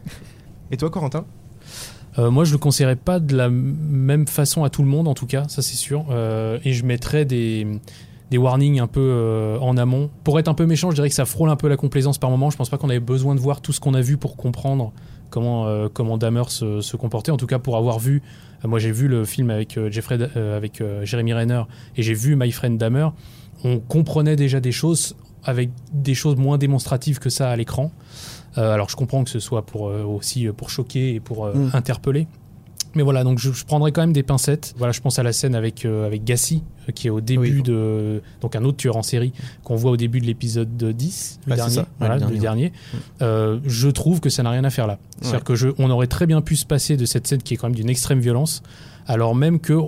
Et 0.71 0.77
toi, 0.77 0.91
Corentin? 0.91 1.25
Euh, 2.17 2.31
moi, 2.31 2.45
je 2.45 2.53
le 2.53 2.59
conseillerais 2.59 2.95
pas 2.95 3.19
de 3.19 3.35
la 3.37 3.51
même 3.51 4.29
façon 4.29 4.63
à 4.63 4.71
tout 4.71 4.83
le 4.83 4.89
monde, 4.89 5.09
en 5.09 5.15
tout 5.15 5.27
cas, 5.27 5.43
ça 5.49 5.63
c'est 5.63 5.75
sûr. 5.75 6.07
Euh, 6.11 6.61
et 6.65 6.73
je 6.73 6.85
mettrais 6.85 7.25
des, 7.25 7.67
des 8.31 8.39
warnings 8.39 8.81
un 8.81 8.87
peu 8.87 9.01
euh, 9.01 9.59
en 9.61 9.77
amont. 9.77 10.11
Pour 10.25 10.39
être 10.39 10.49
un 10.49 10.55
peu 10.55 10.67
méchant, 10.67 10.91
je 10.91 10.95
dirais 10.97 11.09
que 11.09 11.15
ça 11.15 11.27
frôle 11.27 11.51
un 11.51 11.57
peu 11.57 11.69
la 11.69 11.77
complaisance 11.77 12.19
par 12.19 12.31
moment. 12.31 12.51
Je 12.51 12.57
pense 12.57 12.71
pas 12.71 12.79
qu'on 12.79 12.89
avait 12.91 13.01
besoin 13.01 13.35
de 13.35 13.41
voir 13.41 13.61
tout 13.61 13.73
ce 13.73 13.81
qu'on 13.81 13.95
a 13.95 14.01
vu 14.01 14.17
pour 14.17 14.37
comprendre 14.37 14.93
comment, 15.31 15.67
euh, 15.67 15.89
comment 15.93 16.17
Dahmer 16.17 16.45
se, 16.49 16.81
se 16.81 16.97
comportait. 16.97 17.33
En 17.33 17.37
tout 17.37 17.47
cas, 17.47 17.59
pour 17.59 17.77
avoir 17.77 17.99
vu, 17.99 18.23
euh, 18.65 18.69
moi 18.69 18.79
j'ai 18.79 18.93
vu 18.93 19.09
le 19.09 19.25
film 19.25 19.51
avec 19.51 19.77
euh, 19.77 19.91
Jeffrey, 19.91 20.19
avec 20.37 20.83
Jeremy 21.03 21.35
Renner 21.35 21.63
et 21.97 22.03
j'ai 22.03 22.15
vu 22.15 22.35
My 22.37 22.51
Friend 22.51 22.79
Dahmer. 22.79 23.09
On 23.63 23.79
comprenait 23.79 24.37
déjà 24.37 24.61
des 24.61 24.73
choses 24.73 25.17
avec 25.45 25.71
des 25.93 26.15
choses 26.15 26.37
moins 26.37 26.57
démonstratives 26.57 27.19
que 27.19 27.29
ça 27.31 27.51
à 27.51 27.57
l'écran. 27.57 27.93
Alors 28.57 28.89
je 28.89 28.97
comprends 28.97 29.25
que 29.25 29.31
ce 29.31 29.41
soit 29.41 29.67
pour 29.67 29.83
aussi 29.83 30.47
pour 30.57 30.71
choquer 30.71 31.15
et 31.15 31.21
pour 31.21 31.47
Mm. 31.49 31.71
interpeller. 31.75 32.27
Mais 32.95 33.03
voilà, 33.03 33.25
donc 33.25 33.39
je, 33.39 33.53
je 33.53 33.65
prendrais 33.65 33.93
quand 33.93 34.01
même 34.03 34.13
des 34.13 34.23
pincettes. 34.23 34.75
Voilà, 34.79 34.93
je 34.93 35.01
pense 35.01 35.19
à 35.19 35.23
la 35.23 35.33
scène 35.33 35.55
avec 35.55 35.85
euh, 35.85 36.07
avec 36.07 36.25
Gassi 36.25 36.63
euh, 36.89 36.93
qui 36.93 37.07
est 37.07 37.11
au 37.11 37.21
début 37.21 37.57
Oui. 37.57 37.63
de 37.63 38.23
donc 38.41 38.55
un 38.57 38.65
autre 38.65 38.77
tueur 38.77 38.97
en 38.97 39.03
série 39.03 39.33
qu'on 39.65 39.77
voit 39.77 39.91
au 39.93 39.97
début 39.97 40.21
de 40.21 40.27
l'épisode 40.27 40.77
10, 40.77 41.41
le 41.47 41.57
dernier. 41.57 41.75
ça. 41.75 41.81
Ouais, 41.83 41.87
Voilà, 41.99 42.15
le 42.17 42.21
le 42.21 42.27
dernier, 42.39 42.41
dernier. 42.41 42.73
Euh, 43.23 43.59
je 43.67 43.89
trouve 43.89 44.21
que 44.21 44.31
ça 44.31 44.43
n'a 44.43 44.51
rien 44.51 44.65
à 44.65 44.71
faire 44.71 44.87
là. 44.87 44.99
C'est-à-dire 45.21 45.39
Ouais. 45.41 45.45
que 45.45 45.55
je, 45.55 45.69
on 45.79 45.91
aurait 45.91 46.07
très 46.07 46.27
bien 46.27 46.41
pu 46.41 46.57
se 46.57 46.67
passer 46.67 46.97
de 46.97 47.05
cette 47.05 47.27
scène 47.27 47.43
qui 47.43 47.55
est 47.55 47.57
quand 47.57 47.67
même 47.69 47.77
d'une 47.77 47.91
extrême 47.91 48.21
violence, 48.21 48.63
alors 49.07 49.35
même 49.35 49.61
que 49.61 49.79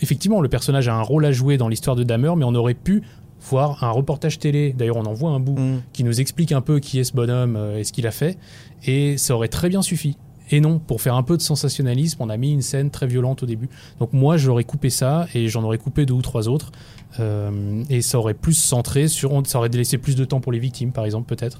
effectivement 0.00 0.40
le 0.40 0.48
personnage 0.48 0.88
a 0.88 0.94
un 0.94 1.02
rôle 1.02 1.24
à 1.24 1.32
jouer 1.32 1.56
dans 1.58 1.68
l'histoire 1.68 1.96
de 1.96 2.02
Dahmer, 2.04 2.32
mais 2.36 2.44
on 2.44 2.54
aurait 2.54 2.74
pu 2.74 3.02
voir 3.48 3.82
un 3.82 3.90
reportage 3.90 4.38
télé. 4.38 4.72
D'ailleurs, 4.72 4.96
on 4.98 5.04
en 5.04 5.12
voit 5.14 5.30
un 5.32 5.40
bout 5.40 5.58
Mm. 5.58 5.82
qui 5.92 6.04
nous 6.04 6.20
explique 6.20 6.52
un 6.52 6.60
peu 6.60 6.78
qui 6.78 7.00
est 7.00 7.04
ce 7.04 7.12
bonhomme 7.12 7.56
euh, 7.56 7.78
et 7.78 7.82
ce 7.84 7.92
qu'il 7.92 8.06
a 8.06 8.12
fait. 8.12 8.38
Et 8.84 9.16
ça 9.18 9.34
aurait 9.34 9.48
très 9.48 9.68
bien 9.68 9.82
suffi. 9.82 10.16
Et 10.52 10.60
non, 10.60 10.78
pour 10.78 11.00
faire 11.00 11.14
un 11.14 11.22
peu 11.22 11.38
de 11.38 11.42
sensationnalisme, 11.42 12.22
on 12.22 12.28
a 12.28 12.36
mis 12.36 12.52
une 12.52 12.60
scène 12.60 12.90
très 12.90 13.06
violente 13.06 13.42
au 13.42 13.46
début. 13.46 13.70
Donc 13.98 14.12
moi, 14.12 14.36
j'aurais 14.36 14.64
coupé 14.64 14.90
ça 14.90 15.26
et 15.34 15.48
j'en 15.48 15.62
aurais 15.64 15.78
coupé 15.78 16.04
deux 16.04 16.12
ou 16.12 16.20
trois 16.20 16.46
autres. 16.46 16.72
Euh, 17.20 17.82
et 17.88 18.02
ça 18.02 18.18
aurait 18.18 18.34
plus 18.34 18.52
centré 18.52 19.08
sur... 19.08 19.42
Ça 19.46 19.58
aurait 19.58 19.70
laissé 19.70 19.96
plus 19.96 20.14
de 20.14 20.26
temps 20.26 20.40
pour 20.40 20.52
les 20.52 20.58
victimes, 20.58 20.92
par 20.92 21.06
exemple, 21.06 21.34
peut-être. 21.34 21.58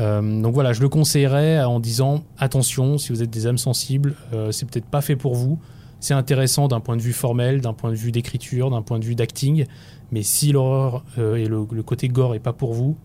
Euh, 0.00 0.42
donc 0.42 0.54
voilà, 0.54 0.72
je 0.72 0.80
le 0.80 0.88
conseillerais 0.88 1.62
en 1.62 1.78
disant, 1.78 2.24
attention, 2.36 2.98
si 2.98 3.12
vous 3.12 3.22
êtes 3.22 3.30
des 3.30 3.46
âmes 3.46 3.58
sensibles, 3.58 4.16
euh, 4.32 4.50
c'est 4.50 4.68
peut-être 4.68 4.86
pas 4.86 5.02
fait 5.02 5.16
pour 5.16 5.36
vous. 5.36 5.60
C'est 6.00 6.14
intéressant 6.14 6.66
d'un 6.66 6.80
point 6.80 6.96
de 6.96 7.02
vue 7.02 7.12
formel, 7.12 7.60
d'un 7.60 7.74
point 7.74 7.90
de 7.90 7.96
vue 7.96 8.10
d'écriture, 8.10 8.70
d'un 8.70 8.82
point 8.82 8.98
de 8.98 9.04
vue 9.04 9.14
d'acting. 9.14 9.66
Mais 10.10 10.24
si 10.24 10.50
l'horreur 10.50 11.04
euh, 11.18 11.36
et 11.36 11.46
le, 11.46 11.64
le 11.70 11.82
côté 11.84 12.08
gore 12.08 12.34
est 12.34 12.40
pas 12.40 12.52
pour 12.52 12.74
vous, 12.74 12.96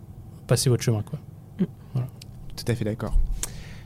passez 0.48 0.72
votre 0.72 0.82
chemin, 0.82 1.04
quoi. 1.04 1.20
Tout 2.56 2.66
à 2.72 2.74
fait 2.74 2.86
d'accord. 2.86 3.16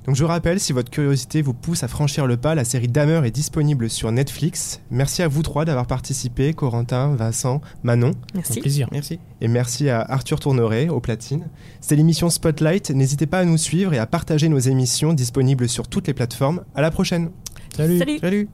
Donc 0.06 0.16
je 0.16 0.24
rappelle, 0.24 0.60
si 0.60 0.74
votre 0.74 0.90
curiosité 0.90 1.42
vous 1.44 1.54
pousse 1.54 1.84
à 1.84 1.88
franchir 1.88 2.26
le 2.26 2.36
pas, 2.36 2.56
la 2.56 2.64
série 2.66 2.88
Dahmer 2.88 3.22
est 3.26 3.32
disponible 3.32 3.88
sur 3.90 4.12
Netflix. 4.12 4.82
Merci 4.90 5.22
à 5.22 5.28
vous 5.28 5.44
trois 5.44 5.64
d'avoir 5.64 5.86
participé, 5.86 6.54
Corentin, 6.54 7.16
Vincent, 7.16 7.62
Manon, 7.84 8.10
Un 8.34 8.38
Merci. 8.38 8.60
plaisir. 8.62 8.88
Merci. 8.92 9.20
et 9.42 9.48
merci 9.48 9.90
à 9.90 10.02
Arthur 10.02 10.40
Tourneret 10.40 10.90
au 10.90 11.00
platine. 11.00 11.48
C'était 11.82 11.96
l'émission 11.98 12.32
Spotlight. 12.32 12.90
N'hésitez 12.90 13.28
pas 13.28 13.40
à 13.40 13.46
nous 13.46 13.58
suivre 13.58 13.94
et 13.94 14.00
à 14.00 14.08
partager 14.08 14.50
nos 14.50 14.58
émissions 14.60 15.14
disponibles 15.14 15.70
sur 15.70 15.88
toutes 15.88 16.08
les 16.08 16.14
plateformes. 16.16 16.64
À 16.74 16.82
la 16.82 16.90
prochaine. 16.90 17.30
Salut. 17.76 18.00
Salut. 18.00 18.18
Salut. 18.20 18.50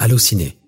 Allociné, 0.00 0.58